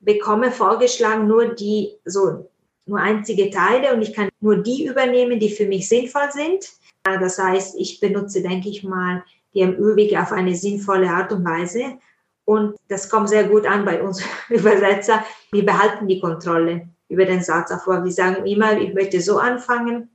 [0.00, 2.50] bekomme vorgeschlagen nur die, so,
[2.86, 6.70] nur einzige Teile und ich kann nur die übernehmen, die für mich sinnvoll sind.
[7.02, 9.22] Das heißt, ich benutze, denke ich mal,
[9.54, 11.98] die MÜ-Wege auf eine sinnvolle Art und Weise
[12.44, 15.24] und das kommt sehr gut an bei uns Übersetzer.
[15.50, 18.04] Wir behalten die Kontrolle über den Satzaufbau.
[18.04, 20.10] Wir sagen immer, ich möchte so anfangen.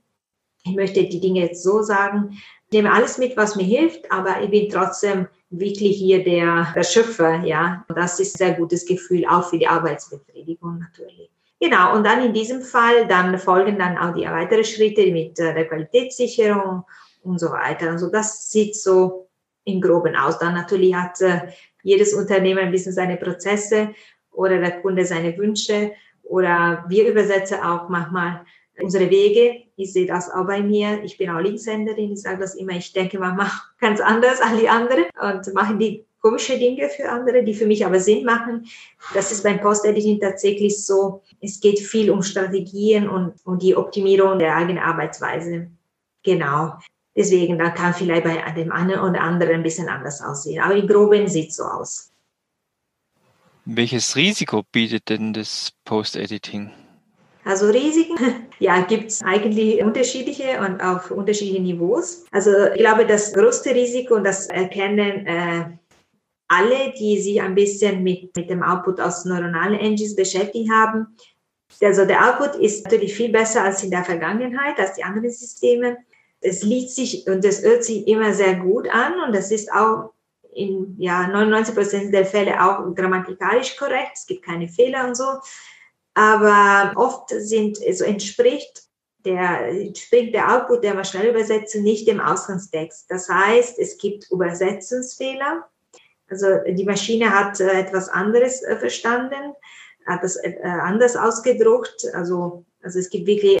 [0.64, 2.38] Ich möchte die Dinge jetzt so sagen.
[2.66, 6.84] Ich nehme alles mit, was mir hilft, aber ich bin trotzdem wirklich hier der, der
[6.84, 7.84] Schöpfer, ja.
[7.88, 11.30] Das ist ein sehr gutes Gefühl, auch für die Arbeitsbefriedigung natürlich.
[11.58, 15.66] Genau, und dann in diesem Fall, dann folgen dann auch die weiteren Schritte mit der
[15.66, 16.84] Qualitätssicherung
[17.22, 17.90] und so weiter.
[17.90, 19.29] Also das sieht so
[19.70, 20.38] im Groben aus.
[20.38, 21.48] Dann natürlich hat äh,
[21.82, 23.90] jedes Unternehmen ein bisschen seine Prozesse
[24.30, 28.44] oder der Kunde seine Wünsche oder wir Übersetzer auch manchmal
[28.80, 29.64] unsere Wege.
[29.76, 31.02] Ich sehe das auch bei mir.
[31.04, 32.12] Ich bin auch Linkshänderin.
[32.12, 32.72] Ich sage das immer.
[32.72, 37.42] Ich denke manchmal ganz anders als die anderen und machen die komische Dinge für andere,
[37.42, 38.66] die für mich aber Sinn machen.
[39.14, 41.22] Das ist beim Post-Editing tatsächlich so.
[41.40, 45.70] Es geht viel um Strategien und, um die Optimierung der eigenen Arbeitsweise.
[46.22, 46.74] Genau.
[47.20, 50.62] Deswegen, da kann vielleicht bei dem einen oder anderen ein bisschen anders aussehen.
[50.62, 52.10] Aber im Groben sieht es so aus.
[53.66, 56.70] Welches Risiko bietet denn das Post-Editing?
[57.44, 58.16] Also Risiken,
[58.58, 62.24] ja, gibt es eigentlich unterschiedliche und auf unterschiedliche Niveaus.
[62.30, 65.64] Also ich glaube, das größte Risiko, und das erkennen äh,
[66.48, 71.14] alle, die sich ein bisschen mit, mit dem Output aus neuronalen Engines beschäftigt haben.
[71.82, 75.98] Also der Output ist natürlich viel besser als in der Vergangenheit, als die anderen Systeme
[76.40, 80.12] es liest sich und es hört sich immer sehr gut an und das ist auch
[80.52, 84.12] in ja, 99 Prozent der Fälle auch grammatikalisch korrekt.
[84.14, 85.24] Es gibt keine Fehler und so.
[86.14, 88.84] Aber oft sind, also entspricht
[89.24, 93.06] der, entspricht der Output der Maschinenübersetzung nicht dem Ausgangstext.
[93.08, 95.68] Das heißt, es gibt Übersetzungsfehler.
[96.28, 99.54] Also die Maschine hat äh, etwas anderes äh, verstanden
[100.06, 102.06] hat das äh, anders ausgedruckt.
[102.14, 103.58] Also, also es gibt wirklich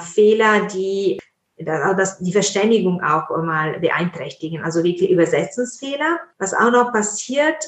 [0.00, 1.16] Fehler, die
[1.58, 6.20] das, die Verständigung auch mal beeinträchtigen, also wirklich Übersetzungsfehler.
[6.38, 7.64] Was auch noch passiert,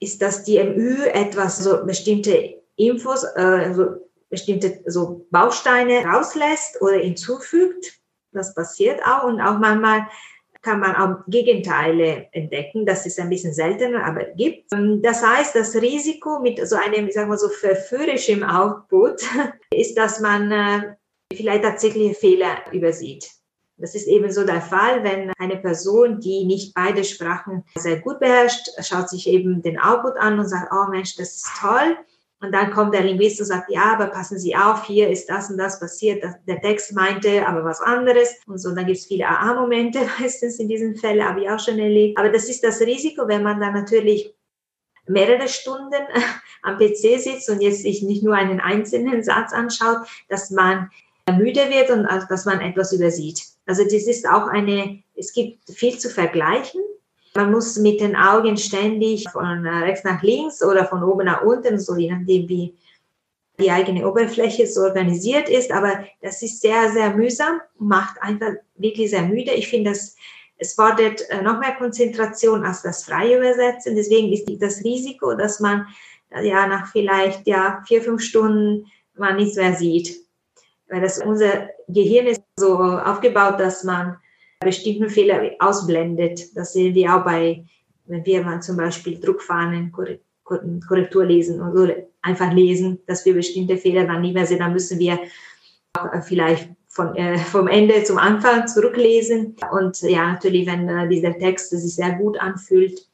[0.00, 6.96] ist, dass die MÜ etwas so bestimmte Infos, äh, so bestimmte so Bausteine rauslässt oder
[6.96, 8.00] hinzufügt.
[8.32, 10.06] Das passiert auch und auch manchmal
[10.62, 12.86] kann man auch Gegenteile entdecken.
[12.86, 14.70] Das ist ein bisschen seltener, aber gibt.
[15.02, 19.22] Das heißt, das Risiko mit so einem, sagen wir so, verführerischem Output
[19.74, 20.94] ist, dass man äh,
[21.34, 23.30] vielleicht tatsächlich Fehler übersieht.
[23.78, 28.68] Das ist ebenso der Fall, wenn eine Person, die nicht beide Sprachen sehr gut beherrscht,
[28.80, 31.96] schaut sich eben den Output an und sagt, oh Mensch, das ist toll.
[32.42, 35.48] Und dann kommt der Linguist und sagt, ja, aber passen Sie auf, hier ist das
[35.48, 36.24] und das passiert.
[36.48, 38.34] Der Text meinte aber was anderes.
[38.46, 41.78] Und so, dann gibt es viele AA-Momente meistens in diesen Fällen, habe ich auch schon
[41.78, 42.18] erlebt.
[42.18, 44.34] Aber das ist das Risiko, wenn man dann natürlich
[45.06, 45.92] mehrere Stunden
[46.62, 50.90] am PC sitzt und jetzt sich nicht nur einen einzelnen Satz anschaut, dass man
[51.30, 53.42] müde wird und dass man etwas übersieht.
[53.66, 56.80] Also das ist auch eine, es gibt viel zu vergleichen.
[57.34, 61.78] Man muss mit den Augen ständig von rechts nach links oder von oben nach unten,
[61.78, 62.76] so je nachdem, wie
[63.60, 65.70] die eigene Oberfläche so organisiert ist.
[65.70, 69.52] Aber das ist sehr, sehr mühsam, macht einfach wirklich sehr müde.
[69.52, 73.94] Ich finde, es fordert äh, noch mehr Konzentration als das freie Übersetzen.
[73.96, 75.86] Deswegen ist das Risiko, dass man
[76.42, 80.22] ja nach vielleicht ja vier, fünf Stunden man nichts mehr sieht
[80.92, 84.18] weil das unser Gehirn ist so aufgebaut, dass man
[84.60, 86.54] bestimmte Fehler ausblendet.
[86.54, 87.64] Das sehen wir auch bei,
[88.04, 89.90] wenn wir mal zum Beispiel Druckfahnen,
[90.44, 91.88] Korrektur lesen und so
[92.20, 94.58] einfach lesen, dass wir bestimmte Fehler dann nicht mehr sehen.
[94.58, 95.18] Dann müssen wir
[95.94, 99.56] auch vielleicht von, äh, vom Ende zum Anfang zurücklesen.
[99.72, 103.08] Und ja, natürlich, wenn äh, dieser Text sich sehr gut anfühlt,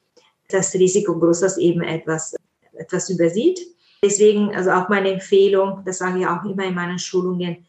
[0.48, 2.34] das Risiko groß, dass eben etwas,
[2.72, 3.60] etwas übersieht.
[4.02, 7.66] Deswegen, also auch meine Empfehlung, das sage ich auch immer in meinen Schulungen,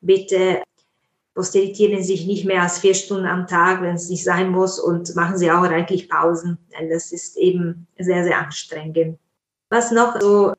[0.00, 0.62] bitte
[1.34, 5.14] posteritieren sich nicht mehr als vier Stunden am Tag, wenn es nicht sein muss und
[5.16, 9.18] machen Sie auch reichlich Pausen, denn das ist eben sehr, sehr anstrengend.
[9.70, 10.52] Was noch so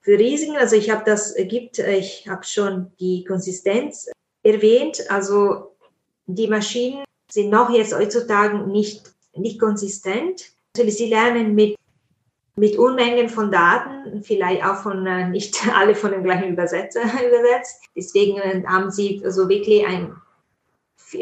[0.00, 4.08] für Risiken, also ich habe das gibt, ich habe schon die Konsistenz
[4.44, 5.72] erwähnt, also
[6.26, 10.52] die Maschinen sind noch jetzt heutzutage nicht, nicht konsistent.
[10.76, 11.74] Sie lernen mit
[12.56, 17.82] mit Unmengen von Daten, vielleicht auch von äh, nicht alle von dem gleichen Übersetzer übersetzt.
[17.94, 20.16] Deswegen äh, haben sie so wirklich ein,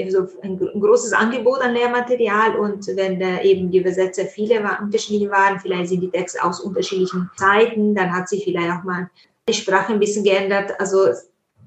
[0.09, 5.29] so ein, großes Angebot an Lehrmaterial und wenn da eben die Übersetzer viele war, unterschiedlich
[5.29, 9.11] waren, vielleicht sind die Texte aus unterschiedlichen Zeiten, dann hat sich vielleicht auch mal
[9.49, 10.73] die Sprache ein bisschen geändert.
[10.79, 11.09] Also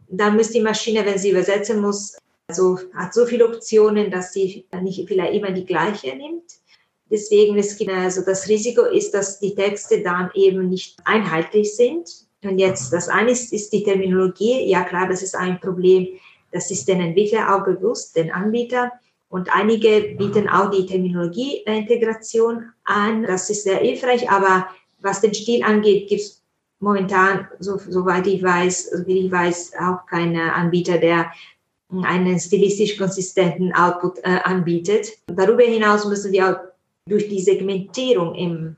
[0.09, 4.65] dann müsste die Maschine, wenn sie übersetzen muss, also hat so viele Optionen, dass sie
[4.81, 6.43] nicht vielleicht immer die gleiche nimmt.
[7.09, 12.09] Deswegen es gibt also das Risiko ist, dass die Texte dann eben nicht einheitlich sind.
[12.43, 14.69] Und jetzt das eine ist, ist die Terminologie.
[14.69, 16.07] Ja klar, das ist ein Problem.
[16.51, 18.91] Das ist den Entwickler auch bewusst, den Anbieter.
[19.29, 23.23] Und einige bieten auch die Terminologie-Integration an.
[23.23, 24.29] Das ist sehr hilfreich.
[24.29, 24.67] Aber
[25.01, 26.41] was den Stil angeht, gibt es
[26.79, 31.31] momentan, so, soweit ich weiß, wie ich weiß, auch keine Anbieter, der
[31.89, 35.09] einen stilistisch konsistenten Output äh, anbietet.
[35.27, 36.76] Darüber hinaus müssen wir auch
[37.07, 38.75] durch die Segmentierung im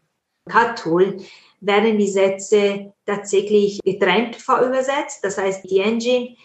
[0.48, 1.18] CAD-Tool
[1.62, 5.24] werden die Sätze tatsächlich getrennt vorübersetzt.
[5.24, 6.36] Das heißt, die Engine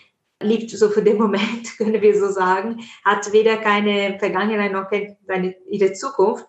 [0.42, 4.90] lebt so für den Moment, können wir so sagen, hat weder keine Vergangenheit noch
[5.26, 6.46] seine, ihre Zukunft.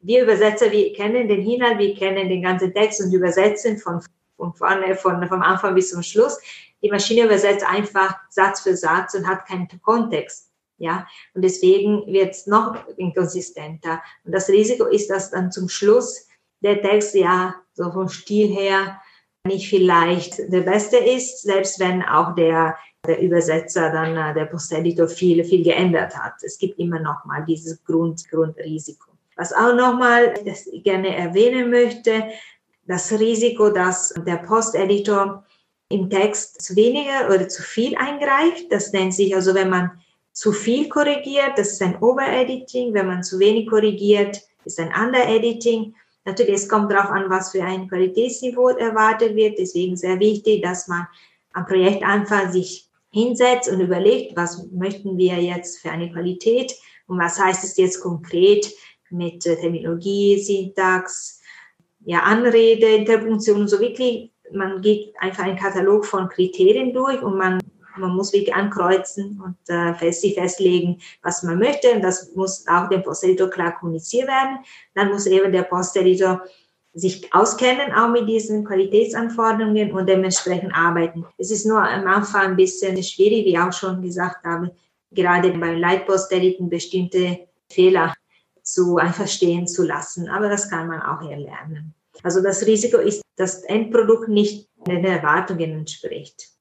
[0.00, 4.02] Wir Übersetzer, wir kennen den Inhalt, wir kennen den ganzen Text und übersetzen von,
[4.36, 6.38] von vorne, von, vom Anfang bis zum Schluss.
[6.82, 10.50] Die Maschine übersetzt einfach Satz für Satz und hat keinen Kontext.
[10.78, 14.02] Ja, und deswegen wird es noch inkonsistenter.
[14.24, 16.26] Und das Risiko ist, dass dann zum Schluss
[16.62, 19.00] der Text ja so vom Stil her
[19.46, 25.06] nicht vielleicht der beste ist, selbst wenn auch der, der Übersetzer dann, äh, der Posteditor
[25.06, 26.34] viel, viel geändert hat.
[26.42, 29.12] Es gibt immer noch mal dieses Grund, Grundrisiko.
[29.36, 32.24] Was auch noch mal das ich gerne erwähnen möchte,
[32.86, 35.44] das Risiko, dass der Posteditor
[35.90, 38.66] im Text zu weniger oder zu viel eingreift.
[38.70, 39.90] Das nennt sich also, wenn man
[40.34, 42.92] zu viel korrigiert, das ist ein Overediting.
[42.92, 45.94] Wenn man zu wenig korrigiert, ist ein Underediting.
[46.24, 49.58] Natürlich, es kommt darauf an, was für ein Qualitätsniveau erwartet wird.
[49.58, 51.06] Deswegen sehr wichtig, dass man
[51.52, 56.74] am Projektanfang sich hinsetzt und überlegt, was möchten wir jetzt für eine Qualität
[57.06, 58.68] und was heißt es jetzt konkret
[59.10, 61.40] mit Terminologie, Syntax,
[62.04, 64.32] ja, Anrede, Interpunktion und so wirklich.
[64.52, 67.60] Man geht einfach einen Katalog von Kriterien durch und man
[67.96, 71.92] man muss wirklich ankreuzen und äh, fest, sich festlegen, was man möchte.
[71.92, 74.58] Und das muss auch dem Posteditor klar kommuniziert werden.
[74.94, 76.42] Dann muss eben der Posteditor
[76.92, 81.26] sich auskennen, auch mit diesen Qualitätsanforderungen und dementsprechend arbeiten.
[81.38, 84.74] Es ist nur am Anfang ein bisschen schwierig, wie auch schon gesagt habe,
[85.10, 88.14] gerade bei Leitpost-Editen bestimmte Fehler
[88.62, 90.28] zu einfach stehen zu lassen.
[90.28, 91.94] Aber das kann man auch erlernen.
[92.22, 96.53] Also das Risiko ist, dass das Endprodukt nicht den Erwartungen entspricht.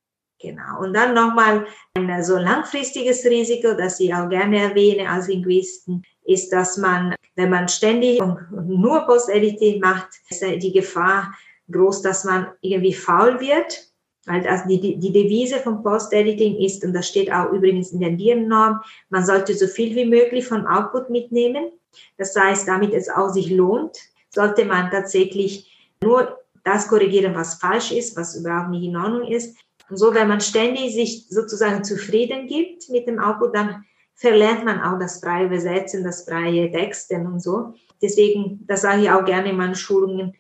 [0.44, 0.82] Genau.
[0.82, 6.52] Und dann nochmal ein so langfristiges Risiko, das ich auch gerne erwähne als Linguisten, ist,
[6.52, 11.34] dass man, wenn man ständig nur Post-Editing macht, ist die Gefahr
[11.72, 13.88] groß, dass man irgendwie faul wird.
[14.26, 18.12] Weil also die, die Devise vom Post-Editing ist, und das steht auch übrigens in der
[18.12, 21.72] DIN-Norm, man sollte so viel wie möglich vom Output mitnehmen.
[22.18, 23.98] Das heißt, damit es auch sich lohnt,
[24.30, 25.72] sollte man tatsächlich
[26.04, 29.58] nur das korrigieren, was falsch ist, was überhaupt nicht in Ordnung ist.
[29.90, 34.82] Und so, wenn man ständig sich sozusagen zufrieden gibt mit dem Output, dann verlernt man
[34.82, 37.74] auch das freie Übersetzen, das freie Texten und so.
[38.02, 40.34] Deswegen, das sage ich auch gerne in meinen Schulungen,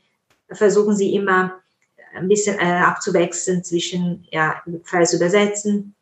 [0.51, 1.53] versuchen Sie immer
[2.15, 5.95] ein bisschen äh, abzuwechseln zwischen ja, freies Übersetzen,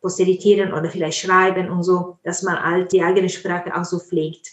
[0.00, 4.52] Posteritieren oder vielleicht Schreiben und so, dass man all die eigene Sprache auch so pflegt.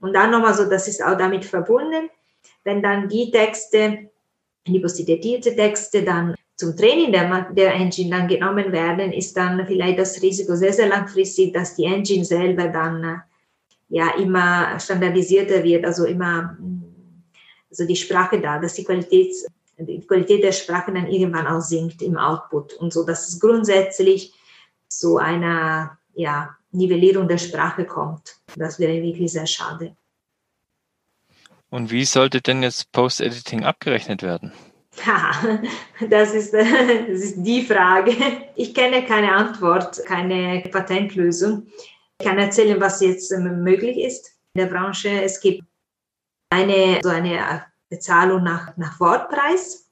[0.00, 2.08] Und dann nochmal so, das ist auch damit verbunden,
[2.64, 4.10] wenn dann die Texte,
[4.66, 9.98] die posteditierte Texte dann zum Training der, der Engine dann genommen werden, ist dann vielleicht
[9.98, 13.22] das Risiko sehr, sehr langfristig, dass die Engine selber dann
[13.88, 16.56] ja immer standardisierter wird, also immer
[17.70, 19.34] also die Sprache da, dass die Qualität,
[19.78, 24.32] die Qualität der Sprache dann irgendwann auch sinkt im Output und so, dass es grundsätzlich
[24.88, 28.36] zu einer ja, Nivellierung der Sprache kommt.
[28.56, 29.94] Das wäre wirklich sehr schade.
[31.68, 34.52] Und wie sollte denn jetzt Post-Editing abgerechnet werden?
[35.06, 35.60] Ha,
[36.08, 38.12] das ist, das ist die Frage.
[38.54, 41.66] Ich kenne keine Antwort, keine Patentlösung.
[42.18, 45.22] Ich kann erzählen, was jetzt möglich ist in der Branche.
[45.22, 45.62] Es gibt
[46.50, 49.88] eine, so eine Bezahlung nach, nach Wortpreis.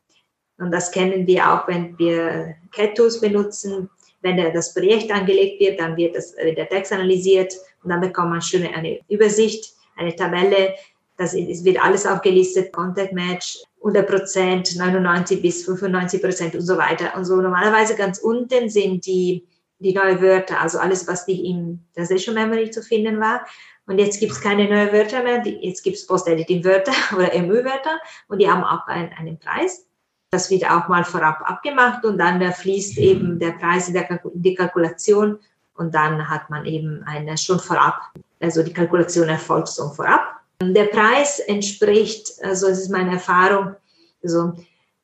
[0.58, 3.90] Und das kennen wir auch, wenn wir CAT-Tools benutzen.
[4.22, 8.40] Wenn das Projekt angelegt wird, dann wird das, der Text analysiert und dann bekommt man
[8.40, 10.74] schön eine Übersicht, eine Tabelle.
[11.18, 17.14] Das, wird alles aufgelistet, Contact Match, 100 Prozent, 99 bis 95 Prozent und so weiter.
[17.16, 19.46] Und so normalerweise ganz unten sind die,
[19.78, 23.44] die neuen Wörter, also alles, was nicht in der Session Memory zu finden war.
[23.86, 28.40] Und jetzt gibt es keine neuen Wörter mehr, jetzt gibt es Post-Editing-Wörter oder MU-Wörter und
[28.40, 29.86] die haben auch einen, einen Preis.
[30.30, 34.54] Das wird auch mal vorab abgemacht und dann fließt eben der Preis in der die
[34.54, 35.38] Kalkulation
[35.74, 38.00] und dann hat man eben eine schon vorab,
[38.40, 43.74] also die Kalkulation erfolgt schon vorab der Preis entspricht, also es ist meine Erfahrung,
[44.22, 44.54] so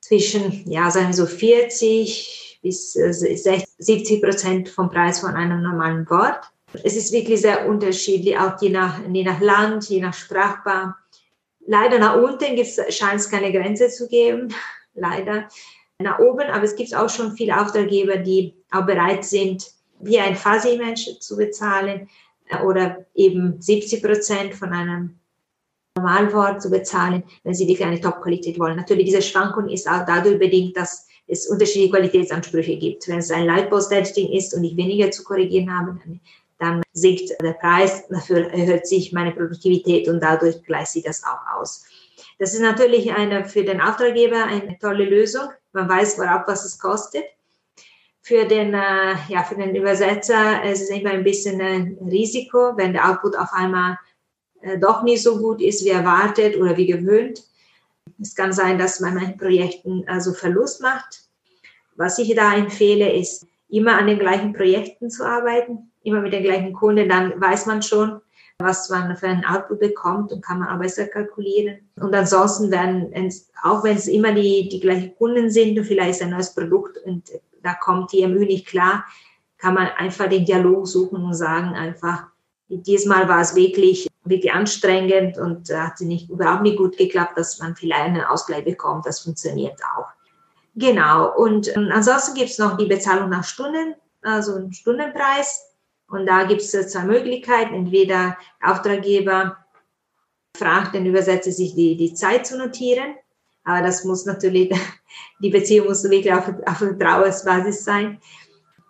[0.01, 5.63] zwischen, ja, sagen wir so 40 bis 60, äh, 70 Prozent vom Preis von einem
[5.63, 6.41] normalen Wort.
[6.85, 10.97] Es ist wirklich sehr unterschiedlich, auch je nach, je nach Land, je nach Sprachbar.
[11.67, 12.57] Leider nach unten
[12.91, 14.55] scheint es keine Grenze zu geben,
[14.95, 15.49] leider
[15.99, 19.71] nach oben, aber es gibt auch schon viele Auftraggeber, die auch bereit sind,
[20.01, 22.09] wie ein Fuzzy-Mensch zu bezahlen
[22.49, 25.20] äh, oder eben 70 Prozent von einem
[25.97, 28.77] Normalwort zu bezahlen, wenn sie wirklich eine Top-Qualität wollen.
[28.77, 33.09] Natürlich, diese Schwankung ist auch dadurch bedingt, dass es unterschiedliche Qualitätsansprüche gibt.
[33.09, 35.99] Wenn es ein Lightpost-Editing ist und ich weniger zu korrigieren habe,
[36.59, 41.59] dann sinkt der Preis, dafür erhöht sich meine Produktivität und dadurch gleicht sich das auch
[41.59, 41.85] aus.
[42.39, 45.49] Das ist natürlich eine, für den Auftraggeber eine tolle Lösung.
[45.73, 47.25] Man weiß vorab, was es kostet.
[48.23, 52.93] Für den, äh, ja, für den Übersetzer ist es immer ein bisschen ein Risiko, wenn
[52.93, 53.99] der Output auf einmal
[54.81, 57.45] doch nicht so gut ist wie erwartet oder wie gewöhnt.
[58.21, 61.25] Es kann sein, dass man in Projekten also Verlust macht.
[61.97, 66.43] Was ich da empfehle, ist immer an den gleichen Projekten zu arbeiten, immer mit den
[66.43, 67.09] gleichen Kunden.
[67.09, 68.21] Dann weiß man schon,
[68.59, 71.79] was man für einen Output bekommt und kann man auch besser kalkulieren.
[71.97, 73.13] Und ansonsten werden,
[73.63, 77.31] auch wenn es immer die, die gleichen Kunden sind und vielleicht ein neues Produkt und
[77.63, 79.05] da kommt die MÜ nicht klar,
[79.59, 82.25] kann man einfach den Dialog suchen und sagen einfach,
[82.69, 87.39] diesmal war es wirklich wirklich anstrengend und äh, hat sie nicht, überhaupt nicht gut geklappt,
[87.39, 89.07] dass man vielleicht einen Ausgleich bekommt.
[89.07, 90.07] Das funktioniert auch.
[90.77, 91.35] Genau.
[91.37, 95.67] Und ähm, ansonsten gibt es noch die Bezahlung nach Stunden, also einen Stundenpreis.
[96.09, 97.75] Und da gibt es zwei Möglichkeiten.
[97.75, 99.57] Entweder der Auftraggeber
[100.57, 103.15] fragt den Übersetzer, sich die, die Zeit zu notieren.
[103.65, 104.73] Aber das muss natürlich,
[105.41, 108.21] die Beziehung muss wirklich auf, auf Vertrauensbasis sein.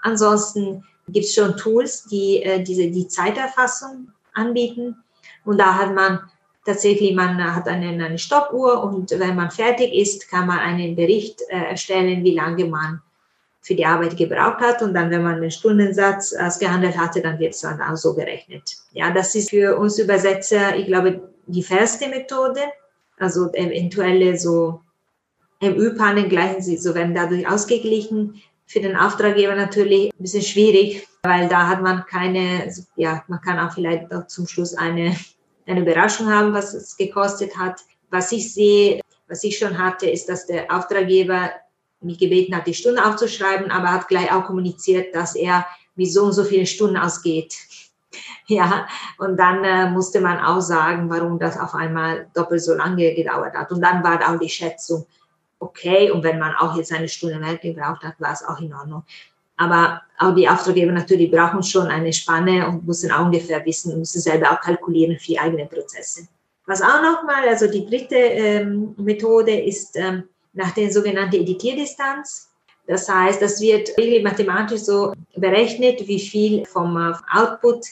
[0.02, 4.96] Ansonsten gibt es schon Tools, die äh, diese, die Zeiterfassung anbieten.
[5.44, 6.20] Und da hat man
[6.64, 11.40] tatsächlich, man hat eine, eine Stoppuhr und wenn man fertig ist, kann man einen Bericht
[11.48, 13.00] äh, erstellen, wie lange man
[13.62, 14.82] für die Arbeit gebraucht hat.
[14.82, 18.76] Und dann, wenn man den Stundensatz ausgehandelt hatte, dann wird es dann auch so gerechnet.
[18.92, 22.60] Ja, das ist für uns Übersetzer, ich glaube, die fairste Methode,
[23.18, 24.80] Also eventuelle so
[25.60, 28.40] MÜ-Pannen gleichen sie, so werden dadurch ausgeglichen.
[28.70, 33.58] Für den Auftraggeber natürlich ein bisschen schwierig, weil da hat man keine, ja, man kann
[33.58, 35.16] auch vielleicht auch zum Schluss eine,
[35.66, 37.80] eine Überraschung haben, was es gekostet hat.
[38.10, 41.50] Was ich sehe, was ich schon hatte, ist, dass der Auftraggeber
[42.00, 45.66] mich gebeten hat, die Stunden aufzuschreiben, aber hat gleich auch kommuniziert, dass er
[45.96, 47.56] mit so und so viele Stunden ausgeht.
[48.46, 53.14] Ja, und dann äh, musste man auch sagen, warum das auf einmal doppelt so lange
[53.14, 53.70] gedauert hat.
[53.70, 55.06] Und dann war auch die Schätzung
[55.60, 56.10] okay.
[56.10, 59.04] Und wenn man auch jetzt eine Stunde mehr gebraucht hat, war es auch in Ordnung.
[59.56, 64.20] Aber auch die Auftraggeber natürlich brauchen schon eine Spanne und müssen auch ungefähr wissen, müssen
[64.20, 66.26] selber auch kalkulieren für eigene Prozesse.
[66.66, 72.50] Was auch nochmal, also die dritte ähm, Methode ist ähm, nach der sogenannten Editierdistanz.
[72.86, 77.84] Das heißt, das wird really mathematisch so berechnet, wie viel vom äh, Output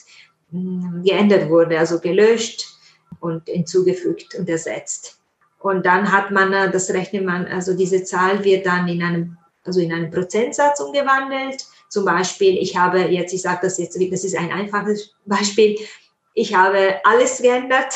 [0.51, 2.67] hm, geändert wurde, also gelöscht
[3.21, 5.18] und hinzugefügt und ersetzt.
[5.59, 9.37] Und dann hat man, äh, das rechnet man, also diese Zahl wird dann in einem,
[9.65, 11.65] also in einen Prozentsatz umgewandelt.
[11.89, 15.77] Zum Beispiel, ich habe jetzt, ich sage das jetzt, das ist ein einfaches Beispiel,
[16.35, 17.95] ich habe alles geändert,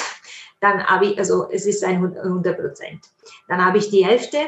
[0.61, 3.05] dann habe ich, also es ist ein 100 Prozent.
[3.49, 4.39] Dann habe ich die Hälfte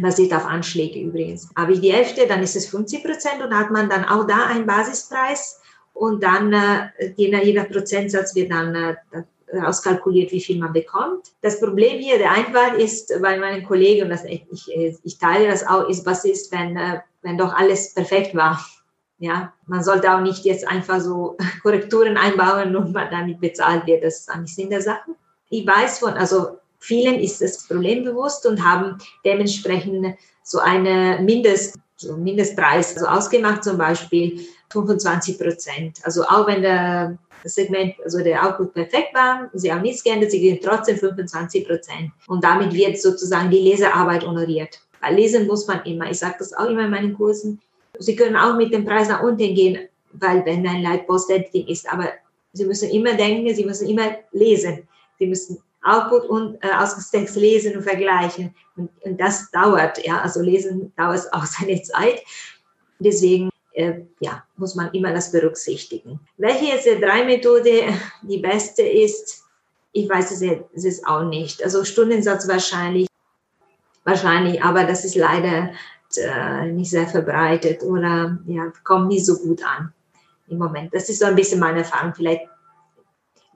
[0.00, 1.50] basiert auf Anschläge übrigens.
[1.56, 4.46] Habe ich die Hälfte, dann ist es 50 Prozent und hat man dann auch da
[4.46, 5.60] einen Basispreis
[5.92, 8.96] und dann äh, jeder, jeder Prozentsatz wird dann äh,
[9.60, 11.32] auskalkuliert, wie viel man bekommt.
[11.40, 14.46] Das Problem hier, der Einfall ist bei meinen Kollegen, und das, ich,
[15.02, 18.64] ich teile das auch, ist, was ist, wenn, äh, wenn doch alles perfekt war.
[19.18, 24.02] Ja, man sollte auch nicht jetzt einfach so Korrekturen einbauen und man damit bezahlt wird.
[24.02, 25.12] Das ist eigentlich Sinn der Sache.
[25.48, 31.78] Ich weiß von, also Vielen ist das Problem bewusst und haben dementsprechend so eine Mindest,
[31.94, 34.40] so Mindestpreis also ausgemacht, zum Beispiel
[34.72, 36.00] 25 Prozent.
[36.02, 40.40] Also auch wenn der Segment, also der Output perfekt war, sie haben nichts geändert, sie
[40.40, 42.10] gehen trotzdem 25 Prozent.
[42.26, 44.80] Und damit wird sozusagen die Leserarbeit honoriert.
[45.00, 46.10] Weil lesen muss man immer.
[46.10, 47.60] Ich sage das auch immer in meinen Kursen.
[47.98, 52.08] Sie können auch mit dem Preis nach unten gehen, weil wenn ein Leitpost-Editing ist, aber
[52.54, 54.86] Sie müssen immer denken, Sie müssen immer lesen.
[55.18, 58.54] Sie müssen Output und äh, Ausgangstext lesen und vergleichen.
[58.76, 62.22] Und, und, das dauert, ja, also lesen dauert auch seine Zeit.
[62.98, 63.50] Deswegen
[64.20, 66.20] ja, muss man immer das berücksichtigen.
[66.36, 67.84] Welche jetzt der drei Methode
[68.22, 69.44] die beste ist,
[69.92, 71.62] ich weiß es jetzt auch nicht.
[71.62, 73.06] Also Stundensatz wahrscheinlich,
[74.04, 75.72] wahrscheinlich, aber das ist leider
[76.16, 79.92] äh, nicht sehr verbreitet oder ja, kommt nicht so gut an
[80.48, 80.94] im Moment.
[80.94, 82.14] Das ist so ein bisschen meine Erfahrung.
[82.14, 82.42] Vielleicht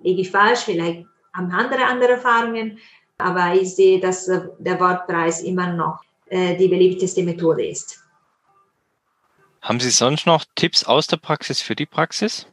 [0.03, 2.79] liege ich falsch, vielleicht haben andere andere Erfahrungen,
[3.19, 8.06] aber ich sehe, dass äh, der Wortpreis immer noch äh, die beliebteste Methode ist.
[9.67, 12.47] Haben Sie sonst noch Tipps aus der Praxis für die Praxis?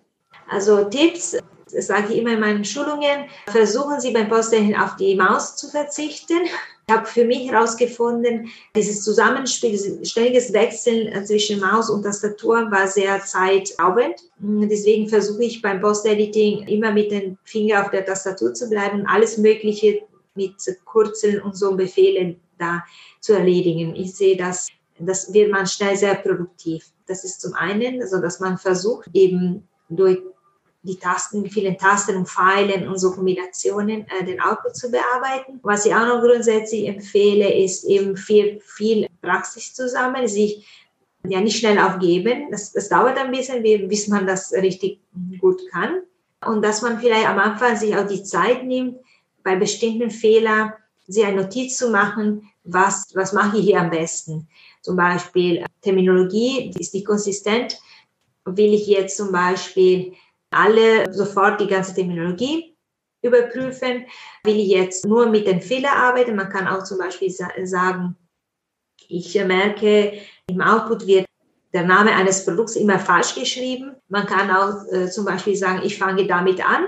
[0.49, 1.37] Also Tipps,
[1.71, 5.69] das sage ich immer in meinen Schulungen, versuchen Sie beim Posten auf die Maus zu
[5.69, 6.47] verzichten.
[6.87, 13.23] Ich habe für mich herausgefunden, dieses Zusammenspiel, ständiges Wechseln zwischen Maus und Tastatur war sehr
[13.23, 14.15] zeitraubend.
[14.39, 19.05] Deswegen versuche ich beim Post-Editing immer mit dem Finger auf der Tastatur zu bleiben und
[19.05, 20.01] alles Mögliche
[20.33, 22.83] mit Kurzeln und so Befehlen da
[23.19, 23.95] zu erledigen.
[23.95, 26.92] Ich sehe, dass das wird man schnell sehr produktiv.
[27.07, 30.19] Das ist zum einen, also dass man versucht, eben durch
[30.83, 35.59] die Tasten, vielen Tasten und Pfeilen und so Kombinationen äh, den Output zu bearbeiten.
[35.63, 40.67] Was ich auch noch grundsätzlich empfehle, ist eben viel, viel Praxis zusammen, sich
[41.25, 42.49] ja nicht schnell aufgeben.
[42.51, 44.99] Das, das dauert ein bisschen, bis man das richtig
[45.39, 46.01] gut kann.
[46.45, 48.97] Und dass man vielleicht am Anfang sich auch die Zeit nimmt,
[49.41, 50.73] bei bestimmten Fehlern
[51.07, 54.47] sich eine Notiz zu machen, was, was mache ich hier am besten.
[54.81, 57.77] Zum Beispiel Terminologie, die ist nicht konsistent.
[58.45, 60.13] Will ich jetzt zum Beispiel
[60.51, 62.75] alle sofort die ganze Terminologie
[63.21, 64.05] überprüfen.
[64.43, 66.35] Will ich jetzt nur mit den Fehlern arbeiten?
[66.35, 68.15] Man kann auch zum Beispiel sagen,
[69.07, 71.25] ich merke, im Output wird
[71.73, 73.95] der Name eines Produkts immer falsch geschrieben.
[74.07, 76.85] Man kann auch äh, zum Beispiel sagen, ich fange damit an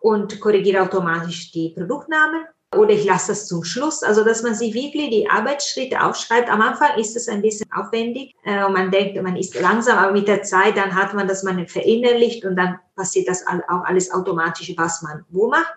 [0.00, 2.44] und korrigiere automatisch die Produktnamen
[2.76, 4.02] oder ich lasse das zum Schluss.
[4.02, 6.48] Also, dass man sich wirklich die Arbeitsschritte aufschreibt.
[6.48, 10.12] Am Anfang ist es ein bisschen aufwendig äh, und man denkt, man ist langsam, aber
[10.12, 14.12] mit der Zeit, dann hat man das man verinnerlicht und dann passiert das auch alles
[14.12, 15.74] automatisch, was man wo macht.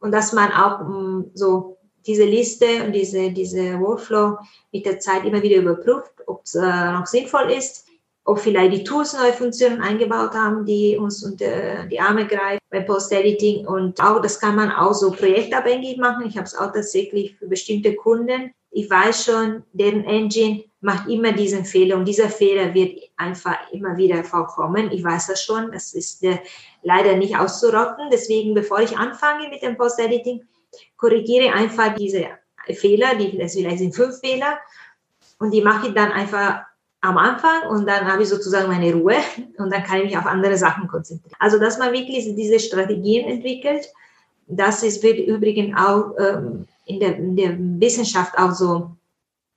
[0.00, 4.38] Und dass man auch mh, mm, so diese Liste und diese, diese Workflow
[4.72, 7.87] mit der Zeit immer wieder überprüft, ob es äh, noch sinnvoll ist
[8.28, 12.84] ob vielleicht die Tools neue Funktionen eingebaut haben, die uns unter die Arme greifen beim
[12.84, 13.66] Post-Editing.
[13.66, 16.26] Und auch das kann man auch so projektabhängig machen.
[16.26, 18.52] Ich habe es auch tatsächlich für bestimmte Kunden.
[18.70, 23.96] Ich weiß schon, deren Engine macht immer diesen Fehler und dieser Fehler wird einfach immer
[23.96, 24.92] wieder vorkommen.
[24.92, 25.72] Ich weiß das schon.
[25.72, 26.36] Das ist äh,
[26.82, 28.10] leider nicht auszurotten.
[28.12, 30.44] Deswegen, bevor ich anfange mit dem Post-Editing,
[30.98, 32.26] korrigiere einfach diese
[32.74, 34.58] Fehler, die das vielleicht sind fünf Fehler
[35.38, 36.67] und die mache ich dann einfach
[37.00, 39.16] am Anfang und dann habe ich sozusagen meine Ruhe
[39.58, 41.36] und dann kann ich mich auf andere Sachen konzentrieren.
[41.38, 43.92] Also dass man wirklich diese Strategien entwickelt,
[44.46, 48.90] das ist wird übrigens auch ähm, in, der, in der Wissenschaft auch so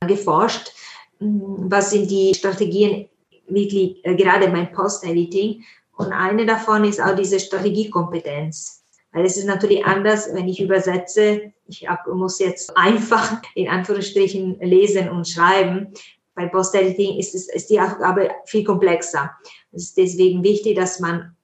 [0.06, 0.72] geforscht,
[1.20, 3.08] was sind die Strategien
[3.48, 5.64] wirklich äh, gerade beim Post-Editing
[5.94, 8.84] und eine davon ist auch diese Strategiekompetenz.
[9.12, 11.54] Weil es ist natürlich anders, wenn ich übersetze.
[11.68, 15.94] Ich muss jetzt einfach in Anführungsstrichen lesen und schreiben.
[16.36, 19.32] Bei Post-Editing ist, es, ist die Aufgabe viel komplexer.
[19.72, 21.36] Es ist deswegen wichtig, dass man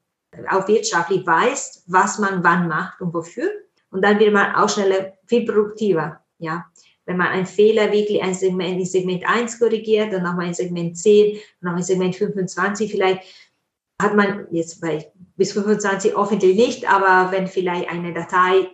[0.49, 3.49] auch wirtschaftlich weiß, was man wann macht und wofür.
[3.91, 6.21] Und dann wird man auch schneller viel produktiver.
[6.39, 6.65] Ja,
[7.07, 10.97] wenn man einen Fehler wirklich ein Segment in Segment 1 korrigiert und nochmal in Segment
[10.97, 13.23] 10 und nochmal in Segment 25 vielleicht,
[13.99, 18.69] hat man jetzt bei bis 25 hoffentlich nicht, aber wenn vielleicht eine Datei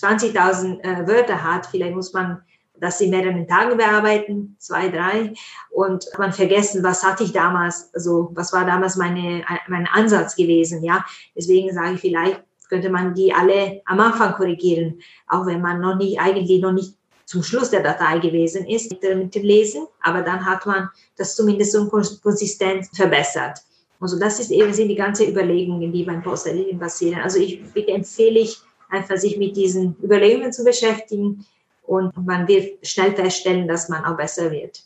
[0.00, 2.42] 20.000 äh, Wörter hat, vielleicht muss man
[2.82, 5.32] das in mehreren Tagen bearbeiten, zwei, drei,
[5.70, 10.82] und man vergessen, was hatte ich damals, also was war damals meine, mein Ansatz gewesen,
[10.82, 11.04] ja.
[11.36, 15.94] Deswegen sage ich vielleicht, könnte man die alle am Anfang korrigieren, auch wenn man noch
[15.94, 20.44] nicht, eigentlich noch nicht zum Schluss der Datei gewesen ist mit dem Lesen, aber dann
[20.44, 23.60] hat man das zumindest so konsistent verbessert.
[24.00, 27.20] Also das ist eben sind die ganzen Überlegungen, die beim Post-Editing passieren.
[27.22, 28.58] Also ich bitte empfehle ich
[28.90, 31.46] einfach, sich mit diesen Überlegungen zu beschäftigen
[31.92, 34.82] und man wird schnell feststellen, dass man auch besser wird.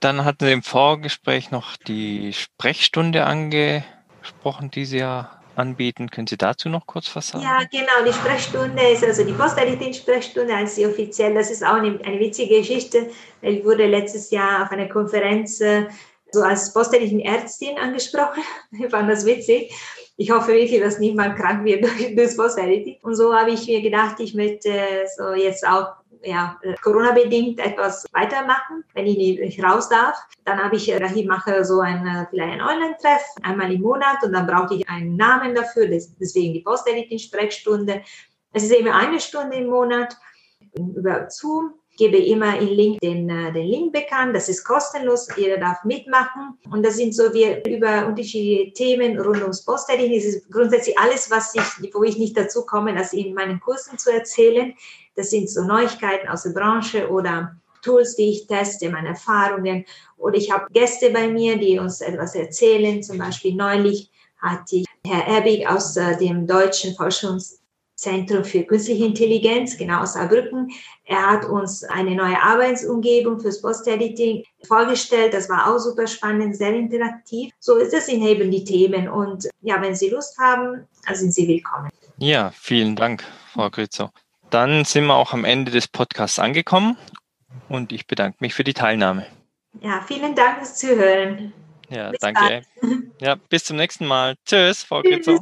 [0.00, 6.10] Dann hatten Sie im Vorgespräch noch die Sprechstunde angesprochen, die Sie ja anbieten.
[6.10, 7.44] Können Sie dazu noch kurz was sagen?
[7.44, 8.04] Ja, genau.
[8.06, 11.34] Die Sprechstunde ist also die Post-Editing-Sprechstunde als die offiziell.
[11.34, 13.10] Das ist auch eine, eine witzige Geschichte.
[13.42, 15.86] Ich wurde letztes Jahr auf einer Konferenz äh,
[16.30, 18.42] so als Post-Editing-Ärztin angesprochen.
[18.72, 19.72] Ich fand das witzig.
[20.16, 22.98] Ich hoffe wirklich, dass niemand krank wird durch das Post-Editing.
[23.02, 28.84] Und so habe ich mir gedacht, ich möchte so jetzt auch ja, Corona-bedingt etwas weitermachen,
[28.94, 30.16] wenn ich nicht raus darf.
[30.44, 34.32] Dann habe ich, äh, ich mache so ein, vielleicht ein Online-Treff einmal im Monat und
[34.32, 38.02] dann brauche ich einen Namen dafür, deswegen die Post-Editing-Sprechstunde.
[38.52, 40.16] Es ist eben eine Stunde im Monat
[40.74, 44.34] über Zoom gebe immer in Link den, äh, den Link bekannt.
[44.34, 45.28] Das ist kostenlos.
[45.36, 46.58] Jeder darf mitmachen.
[46.70, 50.14] Und das sind so wir über unterschiedliche Themen rund ums Post-Editing.
[50.14, 53.98] Das ist grundsätzlich alles, was ich, wo ich nicht dazu komme, das in meinen Kursen
[53.98, 54.74] zu erzählen.
[55.14, 59.84] Das sind so Neuigkeiten aus der Branche oder Tools, die ich teste, meine Erfahrungen.
[60.16, 63.02] Oder ich habe Gäste bei mir, die uns etwas erzählen.
[63.02, 67.62] Zum Beispiel neulich hatte ich Herr Erbig aus äh, dem Deutschen Forschungs
[68.02, 70.72] Zentrum für Künstliche Intelligenz, genau aus Saarbrücken.
[71.04, 75.34] Er hat uns eine neue Arbeitsumgebung fürs Post-Editing vorgestellt.
[75.34, 77.52] Das war auch super spannend, sehr interaktiv.
[77.60, 79.08] So ist es in eben die Themen.
[79.08, 81.90] Und ja, wenn Sie Lust haben, dann sind Sie willkommen.
[82.18, 84.10] Ja, vielen Dank, Frau Grützow.
[84.52, 86.98] Dann sind wir auch am Ende des Podcasts angekommen
[87.70, 89.26] und ich bedanke mich für die Teilnahme.
[89.80, 91.54] Ja, vielen Dank fürs Zuhören.
[91.88, 92.62] Ja, bis danke.
[92.82, 93.02] Bald.
[93.18, 94.36] Ja, bis zum nächsten Mal.
[94.44, 95.40] Tschüss, Frau Grützow.